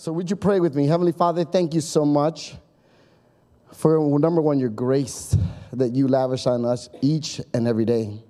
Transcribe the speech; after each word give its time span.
So, 0.00 0.12
would 0.12 0.30
you 0.30 0.36
pray 0.36 0.60
with 0.60 0.76
me? 0.76 0.86
Heavenly 0.86 1.10
Father, 1.10 1.44
thank 1.44 1.74
you 1.74 1.80
so 1.80 2.04
much 2.04 2.54
for 3.72 3.98
number 4.20 4.40
one, 4.40 4.60
your 4.60 4.68
grace 4.68 5.36
that 5.72 5.92
you 5.92 6.06
lavish 6.06 6.46
on 6.46 6.64
us 6.64 6.88
each 7.02 7.40
and 7.52 7.66
every 7.66 7.84
day. 7.84 8.22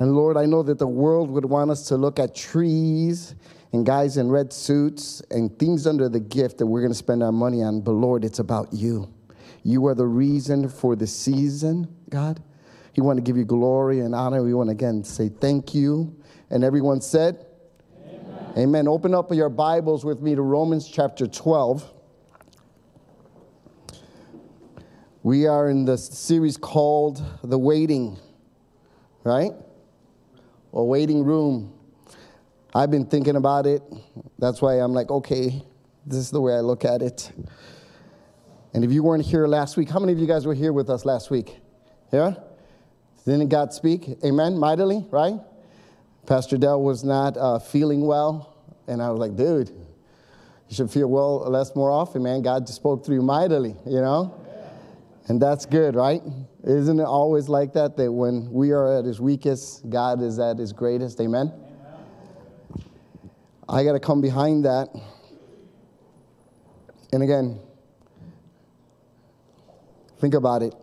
And 0.00 0.16
Lord, 0.16 0.36
I 0.36 0.46
know 0.46 0.64
that 0.64 0.80
the 0.80 0.88
world 0.88 1.30
would 1.30 1.44
want 1.44 1.70
us 1.70 1.86
to 1.90 1.96
look 1.96 2.18
at 2.18 2.34
trees 2.34 3.36
and 3.72 3.86
guys 3.86 4.16
in 4.16 4.30
red 4.30 4.52
suits 4.52 5.22
and 5.30 5.56
things 5.60 5.86
under 5.86 6.08
the 6.08 6.18
gift 6.18 6.58
that 6.58 6.66
we're 6.66 6.80
going 6.80 6.90
to 6.90 6.98
spend 6.98 7.22
our 7.22 7.30
money 7.30 7.62
on. 7.62 7.82
But 7.82 7.92
Lord, 7.92 8.24
it's 8.24 8.40
about 8.40 8.72
you. 8.72 9.08
You 9.62 9.86
are 9.86 9.94
the 9.94 10.08
reason 10.08 10.68
for 10.68 10.96
the 10.96 11.06
season, 11.06 11.86
God. 12.08 12.42
We 12.96 13.04
want 13.04 13.16
to 13.16 13.22
give 13.22 13.36
you 13.36 13.44
glory 13.44 14.00
and 14.00 14.12
honor. 14.12 14.42
We 14.42 14.54
want 14.54 14.70
to 14.70 14.72
again 14.72 15.04
say 15.04 15.28
thank 15.28 15.72
you. 15.72 16.16
And 16.50 16.64
everyone 16.64 17.00
said, 17.00 17.46
Amen. 18.56 18.88
Open 18.88 19.14
up 19.14 19.32
your 19.32 19.48
Bibles 19.48 20.04
with 20.04 20.20
me 20.20 20.34
to 20.34 20.42
Romans 20.42 20.88
chapter 20.88 21.28
12. 21.28 21.88
We 25.22 25.46
are 25.46 25.70
in 25.70 25.84
the 25.84 25.96
series 25.96 26.56
called 26.56 27.22
The 27.44 27.56
Waiting, 27.56 28.18
right? 29.22 29.52
Or 30.72 30.88
Waiting 30.88 31.22
Room. 31.22 31.72
I've 32.74 32.90
been 32.90 33.06
thinking 33.06 33.36
about 33.36 33.66
it. 33.66 33.84
That's 34.40 34.60
why 34.60 34.80
I'm 34.80 34.94
like, 34.94 35.12
okay, 35.12 35.62
this 36.04 36.18
is 36.18 36.32
the 36.32 36.40
way 36.40 36.54
I 36.54 36.60
look 36.60 36.84
at 36.84 37.02
it. 37.02 37.30
And 38.74 38.82
if 38.82 38.90
you 38.90 39.04
weren't 39.04 39.24
here 39.24 39.46
last 39.46 39.76
week, 39.76 39.88
how 39.88 40.00
many 40.00 40.12
of 40.12 40.18
you 40.18 40.26
guys 40.26 40.44
were 40.44 40.54
here 40.54 40.72
with 40.72 40.90
us 40.90 41.04
last 41.04 41.30
week? 41.30 41.56
Yeah? 42.12 42.34
Didn't 43.24 43.48
God 43.48 43.72
speak? 43.72 44.18
Amen? 44.24 44.58
Mightily, 44.58 45.06
right? 45.12 45.38
Pastor 46.26 46.56
Dell 46.56 46.80
was 46.80 47.02
not 47.02 47.36
uh, 47.36 47.58
feeling 47.58 48.06
well. 48.06 48.56
And 48.86 49.02
I 49.02 49.10
was 49.10 49.20
like, 49.20 49.36
dude, 49.36 49.70
you 50.68 50.76
should 50.76 50.90
feel 50.90 51.08
well 51.08 51.38
less 51.50 51.74
more 51.74 51.90
often, 51.90 52.22
man. 52.22 52.42
God 52.42 52.66
just 52.66 52.76
spoke 52.76 53.04
through 53.04 53.16
you 53.16 53.22
mightily, 53.22 53.74
you 53.86 54.00
know? 54.00 54.34
And 55.28 55.40
that's 55.40 55.64
good, 55.64 55.94
right? 55.94 56.22
Isn't 56.64 56.98
it 56.98 57.04
always 57.04 57.48
like 57.48 57.72
that? 57.74 57.96
That 57.96 58.10
when 58.10 58.50
we 58.50 58.72
are 58.72 58.98
at 58.98 59.04
his 59.04 59.20
weakest, 59.20 59.88
God 59.88 60.22
is 60.22 60.38
at 60.38 60.58
his 60.58 60.72
greatest. 60.72 61.20
Amen? 61.20 61.52
I 63.68 63.84
got 63.84 63.92
to 63.92 64.00
come 64.00 64.20
behind 64.20 64.64
that. 64.64 64.88
And 67.12 67.22
again, 67.22 67.60
think 70.18 70.34
about 70.34 70.62
it. 70.62 70.74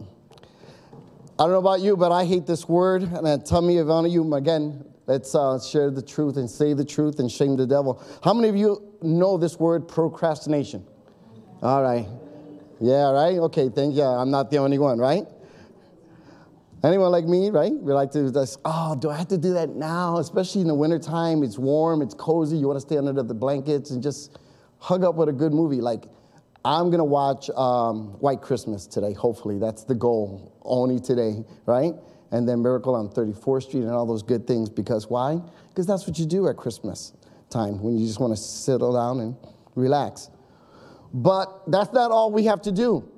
I 1.40 1.44
don't 1.44 1.52
know 1.52 1.60
about 1.60 1.82
you, 1.82 1.98
but 1.98 2.12
I 2.12 2.26
hate 2.26 2.48
this 2.48 2.68
word. 2.68 3.04
And 3.04 3.46
tell 3.46 3.62
me 3.62 3.78
if 3.78 3.88
any 3.90 4.08
of 4.08 4.14
you, 4.14 4.34
again, 4.34 4.86
let's 5.08 5.34
uh, 5.34 5.60
share 5.60 5.90
the 5.90 6.02
truth 6.02 6.38
and 6.38 6.50
say 6.50 6.74
the 6.74 6.86
truth 6.86 7.20
and 7.20 7.32
shame 7.32 7.58
the 7.58 7.66
devil. 7.66 8.04
How 8.24 8.34
many 8.34 8.50
of 8.50 8.56
you 8.56 8.84
know 9.02 9.38
this 9.38 9.60
word 9.60 9.88
procrastination? 9.88 10.86
All 11.64 11.82
right. 11.82 12.06
Yeah, 12.80 13.10
right? 13.12 13.38
Okay, 13.38 13.70
thank 13.70 13.96
you. 13.96 14.04
I'm 14.04 14.30
not 14.30 14.52
the 14.52 14.58
only 14.58 14.78
one, 14.78 15.00
right? 15.00 15.26
Anyone 16.84 17.12
like 17.12 17.26
me, 17.26 17.50
right? 17.50 17.74
We 17.74 17.92
like 17.92 18.12
to 18.12 18.32
just, 18.32 18.60
oh, 18.64 18.96
do 18.96 19.10
I 19.10 19.18
have 19.18 19.30
to 19.30 19.38
do 19.38 19.54
that 19.54 19.70
now? 19.70 20.20
Especially 20.20 20.62
in 20.62 20.68
the 20.68 20.76
wintertime, 20.76 21.42
it's 21.42 21.58
warm, 21.58 22.04
it's 22.04 22.14
cozy, 22.14 22.56
you 22.58 22.68
want 22.68 22.78
to 22.78 22.82
stay 22.82 22.98
under 22.98 23.24
the 23.24 23.34
blankets 23.34 23.90
and 23.90 24.04
just 24.04 24.38
hug 24.78 25.04
up 25.04 25.16
with 25.16 25.28
a 25.28 25.34
good 25.34 25.54
movie. 25.54 25.82
Like, 25.82 26.06
I'm 26.64 26.88
going 26.88 27.00
to 27.00 27.04
watch 27.04 27.50
um, 27.52 28.20
White 28.20 28.42
Christmas 28.42 28.86
today, 28.86 29.14
hopefully. 29.14 29.58
That's 29.58 29.86
the 29.86 29.96
goal, 29.96 30.56
only 30.62 31.00
today, 31.00 31.44
right? 31.66 31.94
And 32.32 32.48
then 32.48 32.62
Miracle 32.62 32.96
on 32.96 33.10
34th 33.10 33.64
Street 33.64 33.82
and 33.82 33.92
all 33.92 34.06
those 34.06 34.24
good 34.24 34.46
things. 34.48 34.70
Because 34.70 35.10
why? 35.10 35.40
Because 35.70 35.86
that's 35.86 36.08
what 36.08 36.20
you 36.20 36.26
do 36.26 36.48
at 36.48 36.58
Christmas 36.58 37.14
time 37.50 37.82
when 37.82 37.98
you 37.98 38.06
just 38.06 38.20
want 38.20 38.36
to 38.36 38.42
settle 38.42 38.94
down 38.94 39.20
and 39.22 39.36
relax. 39.76 40.30
But 41.14 41.72
that's 41.72 41.94
not 41.94 42.12
all 42.12 42.32
we 42.32 42.46
have 42.46 42.62
to 42.64 42.72
do. 42.72 43.10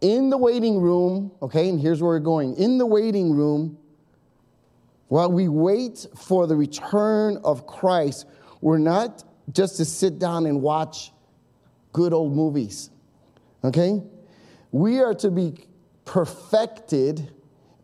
In 0.00 0.30
the 0.30 0.38
waiting 0.38 0.80
room, 0.80 1.32
okay, 1.42 1.68
and 1.68 1.80
here's 1.80 2.00
where 2.00 2.12
we're 2.12 2.20
going. 2.20 2.54
In 2.56 2.78
the 2.78 2.86
waiting 2.86 3.32
room, 3.34 3.78
while 5.08 5.30
we 5.30 5.48
wait 5.48 6.06
for 6.16 6.46
the 6.46 6.54
return 6.54 7.38
of 7.44 7.66
Christ, 7.66 8.26
we're 8.60 8.78
not 8.78 9.24
just 9.52 9.76
to 9.78 9.84
sit 9.84 10.18
down 10.18 10.46
and 10.46 10.60
watch 10.60 11.12
good 11.92 12.12
old 12.12 12.34
movies, 12.34 12.90
okay? 13.64 14.02
We 14.70 15.00
are 15.00 15.14
to 15.14 15.30
be 15.30 15.66
perfected 16.04 17.30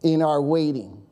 in 0.03 0.23
our 0.23 0.41
waiting. 0.41 1.03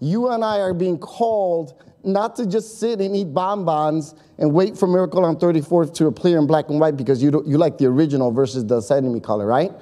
You 0.00 0.30
and 0.30 0.44
I 0.44 0.58
are 0.58 0.74
being 0.74 0.98
called 0.98 1.82
not 2.04 2.36
to 2.36 2.46
just 2.46 2.78
sit 2.78 3.00
and 3.00 3.16
eat 3.16 3.32
bonbons 3.32 4.14
and 4.38 4.52
wait 4.52 4.76
for 4.76 4.86
Miracle 4.86 5.24
on 5.24 5.36
34th 5.36 5.94
to 5.94 6.06
appear 6.06 6.38
in 6.38 6.46
black 6.46 6.68
and 6.68 6.78
white 6.78 6.96
because 6.96 7.22
you, 7.22 7.42
you 7.46 7.56
like 7.56 7.78
the 7.78 7.86
original 7.86 8.30
versus 8.30 8.64
the 8.66 8.80
send 8.80 9.10
me 9.10 9.20
color, 9.20 9.46
right? 9.46 9.72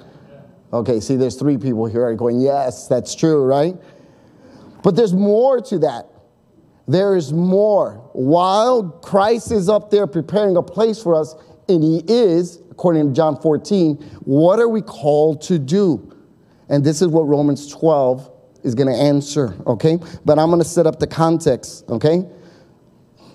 Okay, 0.71 0.99
see, 0.99 1.15
there's 1.15 1.35
three 1.35 1.57
people 1.57 1.85
here 1.85 2.03
are 2.03 2.15
going, 2.15 2.39
yes, 2.39 2.87
that's 2.87 3.13
true, 3.13 3.43
right? 3.43 3.75
But 4.83 4.95
there's 4.95 5.13
more 5.13 5.61
to 5.61 5.79
that. 5.79 6.07
There 6.87 7.15
is 7.15 7.31
more. 7.31 8.09
While 8.13 8.83
Christ 8.83 9.51
is 9.51 9.69
up 9.69 9.91
there 9.91 10.07
preparing 10.07 10.57
a 10.57 10.63
place 10.63 11.01
for 11.01 11.15
us, 11.15 11.35
and 11.69 11.83
He 11.83 12.03
is, 12.07 12.59
according 12.71 13.07
to 13.07 13.13
John 13.13 13.39
14, 13.39 13.95
what 14.25 14.59
are 14.59 14.67
we 14.67 14.81
called 14.81 15.41
to 15.43 15.59
do? 15.59 16.11
And 16.69 16.83
this 16.83 17.01
is 17.01 17.07
what 17.07 17.27
Romans 17.27 17.67
12 17.71 18.32
is 18.63 18.75
going 18.75 18.87
to 18.87 18.95
answer, 18.95 19.55
okay? 19.67 19.99
But 20.25 20.39
I'm 20.39 20.47
going 20.47 20.61
to 20.61 20.67
set 20.67 20.87
up 20.87 20.99
the 20.99 21.07
context, 21.07 21.85
okay? 21.89 22.25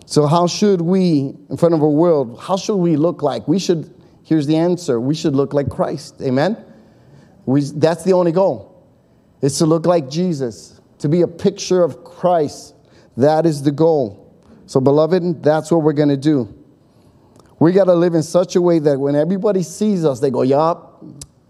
So, 0.07 0.27
how 0.27 0.47
should 0.47 0.81
we, 0.81 1.35
in 1.51 1.57
front 1.59 1.75
of 1.75 1.83
a 1.83 1.89
world, 1.89 2.41
how 2.41 2.57
should 2.57 2.77
we 2.77 2.97
look 2.97 3.23
like? 3.23 3.47
We 3.47 3.59
should, 3.59 3.95
here's 4.25 4.47
the 4.47 4.57
answer 4.57 4.99
we 4.99 5.15
should 5.15 5.35
look 5.35 5.53
like 5.53 5.69
Christ, 5.69 6.21
amen? 6.23 6.57
We, 7.45 7.61
that's 7.61 8.05
the 8.05 8.15
only 8.15 8.33
goal, 8.33 8.87
is 9.43 9.59
to 9.59 9.67
look 9.67 9.87
like 9.87 10.09
Jesus, 10.09 10.81
to 11.01 11.09
be 11.09 11.23
a 11.23 11.29
picture 11.29 11.83
of 11.83 12.05
Christ. 12.05 12.75
That 13.17 13.47
is 13.47 13.63
the 13.63 13.73
goal. 13.73 14.35
So, 14.67 14.81
beloved, 14.81 15.43
that's 15.43 15.71
what 15.71 15.83
we're 15.83 15.93
going 15.93 16.09
to 16.09 16.17
do. 16.17 16.55
We 17.59 17.73
got 17.73 17.85
to 17.85 17.95
live 17.95 18.15
in 18.15 18.23
such 18.23 18.57
a 18.57 18.63
way 18.63 18.79
that 18.79 18.99
when 18.99 19.17
everybody 19.17 19.63
sees 19.63 20.05
us, 20.05 20.21
they 20.21 20.31
go, 20.31 20.43
Yup, 20.43 21.05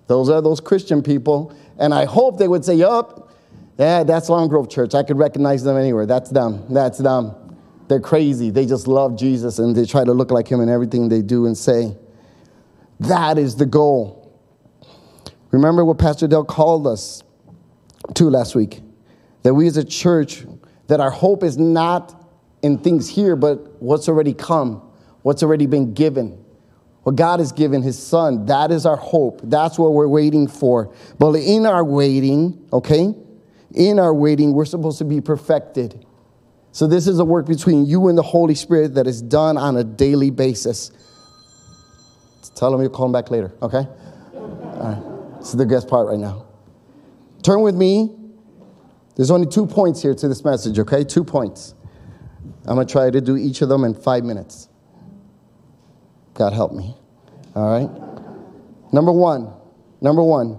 those 0.07 0.31
are 0.31 0.41
those 0.41 0.61
Christian 0.61 1.03
people. 1.03 1.55
And 1.79 1.93
I 1.93 2.07
hope 2.07 2.39
they 2.39 2.49
would 2.49 2.65
say, 2.65 2.75
Yup, 2.75 3.28
yeah, 3.79 4.03
that's 4.03 4.29
Long 4.29 4.49
Grove 4.49 4.69
Church. 4.69 4.95
I 4.95 5.05
could 5.05 5.19
recognize 5.19 5.63
them 5.63 5.77
anywhere. 5.77 6.05
That's 6.05 6.31
them. 6.31 6.67
That's 6.69 6.99
them. 6.99 7.35
They're 7.87 8.01
crazy. 8.01 8.51
They 8.51 8.67
just 8.67 8.89
love 8.89 9.17
Jesus 9.17 9.59
and 9.59 9.75
they 9.75 9.87
try 9.87 10.05
to 10.05 10.13
look 10.13 10.31
like 10.31 10.49
him 10.49 10.61
in 10.61 10.69
everything 10.69 11.09
they 11.09 11.23
do 11.23 11.47
and 11.47 11.57
say. 11.57 11.97
That 13.01 13.39
is 13.39 13.57
the 13.57 13.67
goal. 13.67 14.37
Remember 15.53 15.85
what 15.85 15.99
Pastor 15.99 16.27
Dell 16.27 16.45
called 16.45 16.87
us 16.87 17.23
to 18.15 18.29
last 18.29 18.57
week? 18.57 18.81
That 19.45 19.55
we 19.55 19.69
as 19.69 19.77
a 19.77 19.85
church, 19.85 20.45
that 20.89 21.01
our 21.01 21.11
hope 21.11 21.45
is 21.45 21.57
not 21.57 22.15
in 22.63 22.79
things 22.79 23.09
here, 23.09 23.37
but 23.37 23.81
what's 23.81 24.09
already 24.09 24.35
come, 24.35 24.83
what's 25.23 25.43
already 25.43 25.67
been 25.67 25.95
given. 25.95 26.45
What 27.05 27.17
God 27.17 27.39
has 27.39 27.53
given 27.53 27.83
His 27.83 27.99
Son, 27.99 28.45
that 28.47 28.71
is 28.71 28.85
our 28.85 28.97
hope. 28.97 29.41
That's 29.45 29.79
what 29.79 29.93
we're 29.95 30.09
waiting 30.09 30.49
for. 30.49 30.93
But 31.19 31.37
in 31.37 31.65
our 31.65 31.85
waiting, 31.85 32.69
okay, 32.73 33.15
in 33.75 33.99
our 33.99 34.15
waiting, 34.15 34.53
we're 34.53 34.65
supposed 34.65 34.99
to 34.99 35.05
be 35.05 35.21
perfected. 35.21 36.05
So, 36.73 36.87
this 36.87 37.07
is 37.07 37.19
a 37.19 37.25
work 37.25 37.47
between 37.47 37.87
you 37.87 38.09
and 38.09 38.17
the 38.17 38.23
Holy 38.23 38.55
Spirit 38.55 38.95
that 38.95 39.07
is 39.07 39.23
done 39.23 39.57
on 39.57 39.77
a 39.77 39.85
daily 39.85 40.31
basis. 40.31 40.91
Tell 42.55 42.73
them 42.73 42.81
you'll 42.81 42.91
call 42.91 43.07
them 43.07 43.13
back 43.13 43.31
later, 43.31 43.53
okay? 43.63 43.87
All 44.35 44.81
right. 44.81 45.39
This 45.39 45.51
is 45.51 45.57
the 45.57 45.65
guest 45.65 45.89
part 45.89 46.09
right 46.09 46.19
now. 46.19 46.47
Turn 47.43 47.63
with 47.63 47.77
me. 47.77 48.15
There's 49.15 49.31
only 49.31 49.47
two 49.47 49.67
points 49.67 50.03
here 50.03 50.15
to 50.15 50.29
this 50.29 50.45
message, 50.45 50.79
okay? 50.79 51.05
Two 51.05 51.25
points. 51.25 51.75
I'm 52.67 52.75
going 52.75 52.87
to 52.87 52.93
try 52.93 53.11
to 53.11 53.21
do 53.21 53.37
each 53.37 53.63
of 53.63 53.69
them 53.69 53.85
in 53.85 53.95
five 53.95 54.25
minutes. 54.25 54.69
God 56.35 56.53
help 56.53 56.73
me. 56.73 56.95
All 57.55 57.71
right? 57.71 58.93
Number 58.93 59.13
one, 59.13 59.53
number 60.01 60.23
one, 60.23 60.59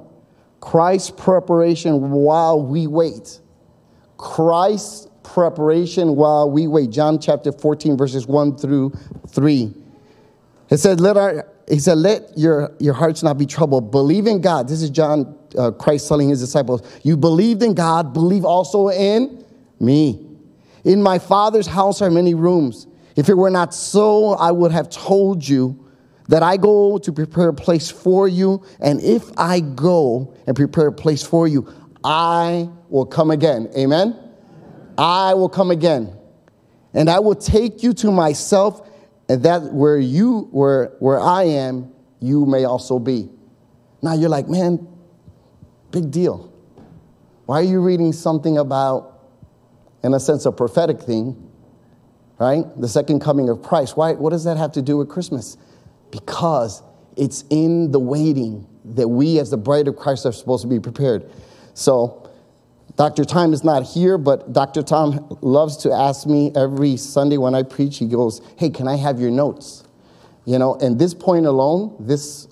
Christ's 0.60 1.12
preparation 1.12 2.12
while 2.12 2.62
we 2.62 2.88
wait. 2.88 3.40
Christ's 4.18 5.08
preparation 5.24 6.16
while 6.16 6.50
we 6.50 6.68
wait. 6.68 6.90
John 6.90 7.20
chapter 7.20 7.52
14, 7.52 7.98
verses 7.98 8.28
1 8.28 8.58
through 8.58 8.92
3. 9.30 9.74
It 10.70 10.78
said, 10.78 11.00
Let 11.00 11.18
our 11.18 11.46
he 11.70 11.80
said, 11.80 12.00
Let 12.00 12.38
your, 12.38 12.72
your 12.80 12.94
hearts 12.94 13.22
not 13.22 13.38
be 13.38 13.46
troubled. 13.46 13.92
Believe 13.92 14.26
in 14.28 14.42
God. 14.42 14.68
This 14.68 14.82
is 14.82 14.90
John, 14.90 15.38
uh, 15.58 15.72
Christ 15.72 16.08
telling 16.08 16.30
his 16.30 16.40
disciples, 16.40 16.82
You 17.04 17.16
believed 17.16 17.62
in 17.62 17.76
God, 17.76 18.14
believe 18.14 18.44
also 18.44 18.90
in 18.90 19.46
me. 19.80 20.26
In 20.84 21.04
my 21.04 21.20
Father's 21.20 21.68
house 21.68 22.02
are 22.02 22.10
many 22.10 22.34
rooms. 22.34 22.88
If 23.16 23.30
it 23.30 23.36
were 23.36 23.50
not 23.50 23.74
so, 23.74 24.30
I 24.34 24.52
would 24.52 24.72
have 24.72 24.90
told 24.90 25.48
you 25.48 25.86
that 26.30 26.44
I 26.44 26.58
go 26.58 27.00
to 27.00 27.12
prepare 27.12 27.50
a 27.50 27.54
place 27.54 27.90
for 27.90 28.28
you. 28.28 28.64
And 28.80 29.02
if 29.02 29.24
I 29.36 29.62
go 29.62 30.36
and 30.46 30.56
prepare 30.56 30.88
a 30.88 30.92
place 30.92 31.24
for 31.24 31.48
you, 31.48 31.68
I 32.04 32.70
will 32.88 33.08
come 33.08 33.32
again. 33.32 33.68
Amen? 33.76 34.16
I 34.96 35.34
will 35.34 35.50
come 35.50 35.72
again. 35.72 36.16
And 36.94 37.10
I 37.10 37.18
will 37.20 37.36
take 37.36 37.82
you 37.82 37.94
to 37.96 38.12
myself 38.12 38.88
and 39.28 39.42
that 39.44 39.74
where 39.74 39.98
you 39.98 40.48
where 40.52 40.96
where 41.00 41.20
I 41.20 41.44
am, 41.44 41.92
you 42.20 42.46
may 42.46 42.64
also 42.64 43.00
be. 43.00 43.30
Now 44.04 44.14
you're 44.14 44.30
like, 44.30 44.48
man, 44.48 44.88
big 45.90 46.12
deal. 46.12 46.54
Why 47.48 47.60
are 47.60 47.64
you 47.64 47.82
reading 47.82 48.14
something 48.14 48.60
about, 48.60 49.20
in 50.04 50.14
a 50.14 50.20
sense, 50.20 50.46
a 50.46 50.52
prophetic 50.52 51.00
thing, 51.02 51.50
right? 52.40 52.66
The 52.80 52.88
second 52.88 53.22
coming 53.22 53.50
of 53.50 53.64
Christ. 53.64 53.98
Why? 53.98 54.14
What 54.14 54.30
does 54.30 54.44
that 54.44 54.58
have 54.58 54.72
to 54.74 54.84
do 54.84 54.98
with 54.98 55.10
Christmas? 55.10 55.58
Because 56.12 56.82
it's 57.16 57.44
in 57.50 57.92
the 57.92 58.00
waiting 58.00 58.68
that 58.86 59.08
we, 59.08 59.40
as 59.40 59.50
the 59.50 59.58
bride 59.58 59.88
of 59.88 59.96
Christ, 59.96 60.26
are 60.26 60.32
supposed 60.32 60.64
to 60.64 60.68
be 60.68 60.80
prepared. 60.80 61.30
So, 61.74 62.30
Dr. 62.96 63.24
Tom 63.24 63.54
is 63.54 63.64
not 63.64 63.84
here, 63.84 64.18
but 64.18 64.52
Dr. 64.52 64.82
Tom 64.82 65.38
loves 65.42 65.78
to 65.78 65.92
ask 65.92 66.28
me 66.28 66.52
every 66.56 66.98
Sunday 66.98 67.38
when 67.38 67.56
I 67.56 67.64
preach, 67.64 67.98
he 67.98 68.08
goes, 68.08 68.42
Hey, 68.58 68.70
can 68.70 68.88
I 68.88 68.98
have 68.98 69.20
your 69.20 69.32
notes? 69.32 69.86
You 70.46 70.60
know, 70.60 70.76
and 70.76 71.00
this 71.00 71.14
point 71.14 71.46
alone, 71.46 71.96
this 72.00 72.48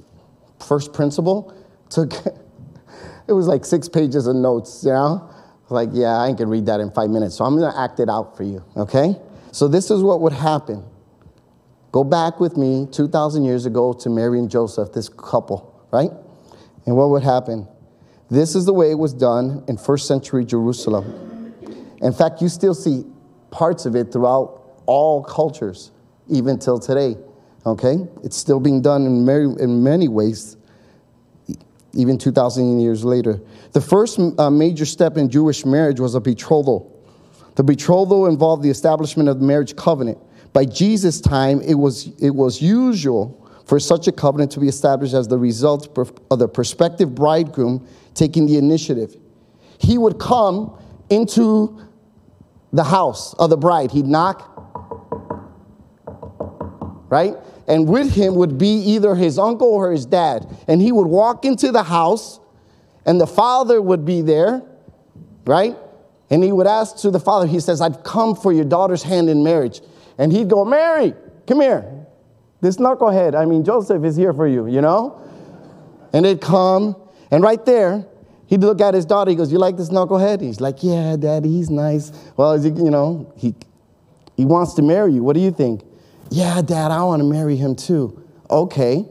first 0.65 0.93
principle 0.93 1.53
took, 1.89 2.13
it 3.27 3.33
was 3.33 3.47
like 3.47 3.65
six 3.65 3.89
pages 3.89 4.27
of 4.27 4.35
notes, 4.35 4.83
you 4.85 4.91
know? 4.91 5.29
Like, 5.69 5.89
yeah, 5.91 6.17
I 6.17 6.33
can 6.33 6.49
read 6.49 6.65
that 6.67 6.79
in 6.79 6.91
five 6.91 7.09
minutes. 7.09 7.35
So 7.35 7.43
I'm 7.43 7.57
to 7.57 7.77
act 7.77 7.99
it 7.99 8.09
out 8.09 8.37
for 8.37 8.43
you, 8.43 8.63
okay? 8.77 9.15
So 9.51 9.67
this 9.67 9.91
is 9.91 10.01
what 10.01 10.21
would 10.21 10.33
happen. 10.33 10.83
Go 11.91 12.03
back 12.03 12.39
with 12.39 12.57
me 12.57 12.87
2,000 12.91 13.43
years 13.43 13.65
ago 13.65 13.93
to 13.93 14.09
Mary 14.09 14.39
and 14.39 14.49
Joseph, 14.49 14.93
this 14.93 15.09
couple, 15.09 15.85
right? 15.91 16.11
And 16.85 16.95
what 16.95 17.09
would 17.09 17.23
happen? 17.23 17.67
This 18.29 18.55
is 18.55 18.65
the 18.65 18.73
way 18.73 18.91
it 18.91 18.99
was 18.99 19.13
done 19.13 19.63
in 19.67 19.77
first 19.77 20.07
century 20.07 20.45
Jerusalem. 20.45 21.53
In 22.01 22.13
fact, 22.13 22.41
you 22.41 22.49
still 22.49 22.73
see 22.73 23.05
parts 23.51 23.85
of 23.85 23.95
it 23.95 24.11
throughout 24.11 24.81
all 24.85 25.23
cultures, 25.23 25.91
even 26.29 26.59
till 26.59 26.79
today. 26.79 27.15
Okay? 27.65 27.97
It's 28.23 28.37
still 28.37 28.59
being 28.59 28.81
done 28.81 29.05
in 29.05 29.25
many, 29.25 29.53
in 29.59 29.83
many 29.83 30.07
ways, 30.07 30.57
even 31.93 32.17
2,000 32.17 32.79
years 32.79 33.03
later. 33.03 33.39
The 33.71 33.81
first 33.81 34.19
uh, 34.37 34.49
major 34.49 34.85
step 34.85 35.17
in 35.17 35.29
Jewish 35.29 35.65
marriage 35.65 35.99
was 35.99 36.15
a 36.15 36.19
betrothal. 36.21 36.93
The 37.55 37.63
betrothal 37.63 38.27
involved 38.27 38.61
the 38.61 38.69
establishment 38.69 39.29
of 39.29 39.39
the 39.39 39.45
marriage 39.45 39.75
covenant. 39.75 40.19
By 40.53 40.65
Jesus' 40.65 41.21
time, 41.21 41.61
it 41.61 41.75
was, 41.75 42.07
it 42.19 42.31
was 42.31 42.61
usual 42.61 43.49
for 43.65 43.79
such 43.79 44.07
a 44.07 44.11
covenant 44.11 44.51
to 44.53 44.59
be 44.59 44.67
established 44.67 45.13
as 45.13 45.27
the 45.27 45.37
result 45.37 45.97
of 46.31 46.39
the 46.39 46.47
prospective 46.47 47.13
bridegroom 47.13 47.85
taking 48.13 48.45
the 48.45 48.57
initiative. 48.57 49.15
He 49.77 49.97
would 49.97 50.19
come 50.19 50.77
into 51.09 51.79
the 52.73 52.83
house 52.83 53.33
of 53.35 53.49
the 53.49 53.57
bride. 53.57 53.91
He'd 53.91 54.05
knock, 54.05 54.53
right? 57.09 57.35
And 57.67 57.87
with 57.87 58.13
him 58.13 58.35
would 58.35 58.57
be 58.57 58.67
either 58.67 59.15
his 59.15 59.37
uncle 59.37 59.67
or 59.67 59.91
his 59.91 60.05
dad. 60.05 60.47
And 60.67 60.81
he 60.81 60.91
would 60.91 61.07
walk 61.07 61.45
into 61.45 61.71
the 61.71 61.83
house, 61.83 62.39
and 63.05 63.19
the 63.19 63.27
father 63.27 63.81
would 63.81 64.05
be 64.05 64.21
there, 64.21 64.63
right? 65.45 65.75
And 66.29 66.43
he 66.43 66.51
would 66.51 66.67
ask 66.67 66.97
to 66.97 67.11
the 67.11 67.19
father, 67.19 67.47
he 67.47 67.59
says, 67.59 67.81
I've 67.81 68.03
come 68.03 68.35
for 68.35 68.51
your 68.51 68.65
daughter's 68.65 69.03
hand 69.03 69.29
in 69.29 69.43
marriage. 69.43 69.81
And 70.17 70.31
he'd 70.31 70.49
go, 70.49 70.65
Mary, 70.65 71.13
come 71.45 71.61
here. 71.61 72.05
This 72.61 72.77
knucklehead, 72.77 73.35
I 73.35 73.45
mean, 73.45 73.63
Joseph 73.63 74.03
is 74.03 74.15
here 74.15 74.33
for 74.33 74.47
you, 74.47 74.67
you 74.67 74.81
know? 74.81 75.21
And 76.11 76.25
they'd 76.25 76.41
come, 76.41 76.95
and 77.29 77.43
right 77.43 77.63
there, 77.65 78.05
he'd 78.47 78.61
look 78.61 78.81
at 78.81 78.93
his 78.93 79.05
daughter. 79.05 79.29
He 79.29 79.37
goes, 79.37 79.51
You 79.51 79.59
like 79.59 79.77
this 79.77 79.89
knucklehead? 79.89 80.41
He's 80.41 80.59
like, 80.59 80.81
Yeah, 80.81 81.15
daddy, 81.17 81.49
he's 81.49 81.69
nice. 81.69 82.11
Well, 82.35 82.59
he, 82.59 82.69
you 82.69 82.89
know, 82.89 83.31
he, 83.37 83.53
he 84.35 84.45
wants 84.45 84.73
to 84.75 84.81
marry 84.81 85.13
you. 85.13 85.23
What 85.23 85.33
do 85.33 85.39
you 85.39 85.51
think? 85.51 85.83
Yeah, 86.29 86.61
dad, 86.61 86.91
I 86.91 87.03
want 87.03 87.21
to 87.21 87.27
marry 87.27 87.55
him 87.55 87.75
too. 87.75 88.23
Okay. 88.49 89.05